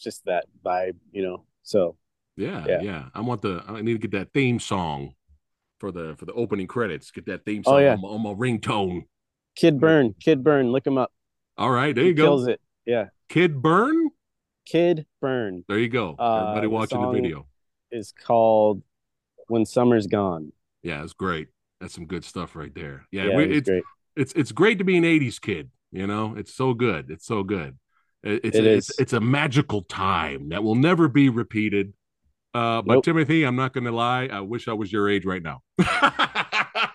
just 0.00 0.24
that 0.26 0.46
vibe, 0.64 0.96
you 1.12 1.22
know. 1.22 1.44
So 1.62 1.96
Yeah, 2.36 2.64
yeah, 2.68 2.80
Yeah. 2.82 3.04
I 3.14 3.20
want 3.22 3.42
the. 3.42 3.62
I 3.66 3.80
need 3.80 3.92
to 3.94 3.98
get 3.98 4.10
that 4.12 4.32
theme 4.32 4.60
song 4.60 5.14
for 5.80 5.90
the 5.92 6.14
for 6.18 6.26
the 6.26 6.32
opening 6.34 6.66
credits. 6.66 7.10
Get 7.10 7.26
that 7.26 7.44
theme 7.44 7.64
song 7.64 7.74
Oh, 7.74 7.78
yeah. 7.78 7.92
on, 7.94 8.00
my, 8.02 8.08
on 8.08 8.22
my 8.22 8.30
ringtone. 8.34 9.04
Kid 9.56 9.80
Burn, 9.80 10.14
Kid 10.20 10.44
Burn, 10.44 10.70
look 10.70 10.86
him 10.86 10.98
up. 10.98 11.12
All 11.56 11.70
right, 11.70 11.94
there 11.94 12.04
He 12.04 12.10
you 12.10 12.14
go. 12.14 12.24
kills 12.24 12.46
it. 12.46 12.60
Yeah, 12.84 13.06
Kid 13.30 13.62
Burn. 13.62 14.10
Kid 14.66 15.06
Burn 15.20 15.64
There 15.68 15.78
you 15.78 15.88
go. 15.88 16.16
Uh, 16.18 16.40
Everybody 16.48 16.66
the 16.66 16.70
watching 16.70 17.00
the 17.00 17.06
song- 17.06 17.14
video. 17.14 17.46
is 17.90 18.12
called 18.12 18.82
"When 19.48 19.64
Summer's 19.64 20.06
Gone." 20.06 20.52
Yeah, 20.82 21.02
it's 21.04 21.12
great. 21.14 21.48
That's 21.80 21.94
some 21.94 22.06
good 22.06 22.24
stuff 22.24 22.54
right 22.56 22.74
there. 22.74 23.06
Yeah, 23.12 23.26
Yeah, 23.28 23.36
we, 23.36 23.44
it 23.44 23.52
it's 23.52 23.68
great. 23.68 23.84
it's 24.16 24.32
it's 24.34 24.52
great 24.52 24.78
to 24.78 24.84
be 24.84 24.96
an 24.98 25.04
'80s 25.04 25.40
kid. 25.40 25.70
You 25.92 26.06
know, 26.06 26.34
it's 26.36 26.52
so 26.52 26.74
good. 26.74 27.10
It's 27.10 27.24
so 27.26 27.42
good. 27.44 27.78
It- 28.26 28.40
It's 28.44 28.56
It 28.56 28.66
it's 28.66 28.90
is. 28.90 28.96
it's 28.98 29.12
a 29.12 29.20
magical 29.20 29.82
time 29.82 30.48
that 30.50 30.62
will 30.64 30.74
never 30.74 31.06
be 31.08 31.28
repeated. 31.28 31.92
Uh, 32.54 32.80
but 32.82 32.94
Nope. 32.94 33.04
Timothy, 33.04 33.44
I'm 33.44 33.54
not 33.56 33.72
going 33.74 33.84
to 33.84 33.92
lie. 33.92 34.28
I 34.32 34.40
wish 34.40 34.66
I 34.66 34.72
was 34.72 34.90
your 34.90 35.08
age 35.10 35.26
right 35.26 35.42
now. 35.42 35.60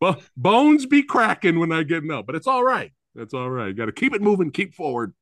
Bo- 0.00 0.16
bones 0.36 0.86
be 0.86 1.02
cracking 1.02 1.58
when 1.58 1.72
I 1.72 1.82
get 1.82 2.08
up, 2.10 2.26
but 2.26 2.34
it's 2.34 2.46
all 2.46 2.62
right. 2.62 2.92
It's 3.16 3.34
all 3.34 3.50
right. 3.50 3.74
Got 3.74 3.86
to 3.86 3.92
keep 3.92 4.14
it 4.14 4.22
moving, 4.22 4.50
keep 4.50 4.74
forward. 4.74 5.14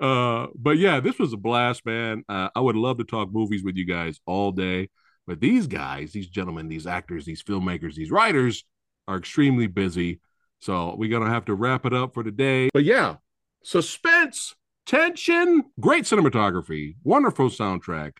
Uh, 0.00 0.48
but 0.56 0.78
yeah, 0.78 1.00
this 1.00 1.18
was 1.18 1.32
a 1.32 1.36
blast, 1.36 1.86
man. 1.86 2.24
Uh, 2.28 2.48
I 2.54 2.60
would 2.60 2.76
love 2.76 2.98
to 2.98 3.04
talk 3.04 3.32
movies 3.32 3.64
with 3.64 3.76
you 3.76 3.86
guys 3.86 4.20
all 4.26 4.52
day, 4.52 4.90
but 5.26 5.40
these 5.40 5.66
guys, 5.66 6.12
these 6.12 6.28
gentlemen, 6.28 6.68
these 6.68 6.86
actors, 6.86 7.24
these 7.24 7.42
filmmakers, 7.42 7.94
these 7.94 8.10
writers 8.10 8.64
are 9.08 9.16
extremely 9.16 9.66
busy. 9.68 10.20
So 10.60 10.94
we're 10.98 11.10
gonna 11.10 11.30
have 11.30 11.46
to 11.46 11.54
wrap 11.54 11.86
it 11.86 11.94
up 11.94 12.14
for 12.14 12.22
today. 12.24 12.68
But 12.74 12.84
yeah, 12.84 13.16
suspense, 13.66 14.54
tension, 14.86 15.64
great 15.80 16.04
cinematography, 16.04 16.94
wonderful 17.02 17.48
soundtrack, 17.48 18.12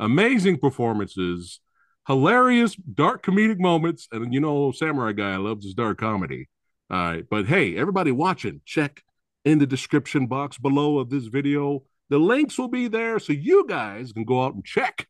amazing 0.00 0.58
performances, 0.58 1.60
hilarious 2.08 2.74
dark 2.74 3.22
comedic 3.22 3.60
moments, 3.60 4.08
and 4.10 4.34
you 4.34 4.40
know, 4.40 4.72
Samurai 4.72 5.12
Guy 5.12 5.36
loves 5.36 5.64
his 5.64 5.74
dark 5.74 5.98
comedy. 5.98 6.48
All 6.90 6.98
right, 6.98 7.24
but 7.30 7.46
hey, 7.46 7.76
everybody 7.76 8.10
watching, 8.10 8.62
check 8.64 9.04
in 9.44 9.60
the 9.60 9.66
description 9.66 10.26
box 10.26 10.58
below 10.58 10.98
of 10.98 11.08
this 11.08 11.26
video. 11.26 11.84
The 12.08 12.18
links 12.18 12.58
will 12.58 12.66
be 12.66 12.88
there 12.88 13.20
so 13.20 13.32
you 13.32 13.66
guys 13.68 14.12
can 14.12 14.24
go 14.24 14.42
out 14.42 14.54
and 14.54 14.64
check 14.64 15.06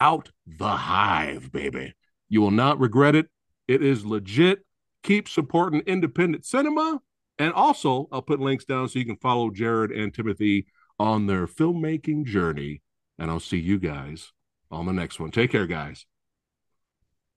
out 0.00 0.32
the 0.44 0.66
Hive, 0.66 1.52
baby. 1.52 1.94
You 2.28 2.40
will 2.40 2.50
not 2.50 2.80
regret 2.80 3.14
it. 3.14 3.28
It 3.68 3.80
is 3.80 4.04
legit. 4.04 4.66
Keep 5.04 5.28
supporting 5.28 5.82
independent 5.82 6.44
cinema 6.44 7.00
And 7.40 7.54
also, 7.54 8.06
I'll 8.12 8.20
put 8.20 8.38
links 8.38 8.66
down 8.66 8.86
so 8.90 8.98
you 8.98 9.06
can 9.06 9.16
follow 9.16 9.48
Jared 9.48 9.90
and 9.90 10.12
Timothy 10.12 10.66
on 10.98 11.26
their 11.26 11.46
filmmaking 11.46 12.26
journey. 12.26 12.82
And 13.18 13.30
I'll 13.30 13.40
see 13.40 13.58
you 13.58 13.78
guys 13.78 14.32
on 14.70 14.84
the 14.84 14.92
next 14.92 15.18
one. 15.18 15.30
Take 15.30 15.50
care, 15.50 15.66
guys. 15.66 16.04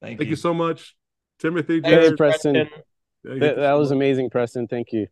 Thank, 0.02 0.18
Thank 0.18 0.28
you. 0.28 0.32
you 0.32 0.36
so 0.36 0.54
much, 0.54 0.98
Timothy. 1.40 1.76
Hey, 1.76 1.90
Jared. 1.90 2.18
Preston. 2.18 2.56
Yeah, 2.56 2.66
That, 3.24 3.56
that 3.56 3.74
was 3.74 3.92
amazing, 3.92 4.30
Preston. 4.30 4.68
Thank 4.68 4.92
you. 4.92 5.08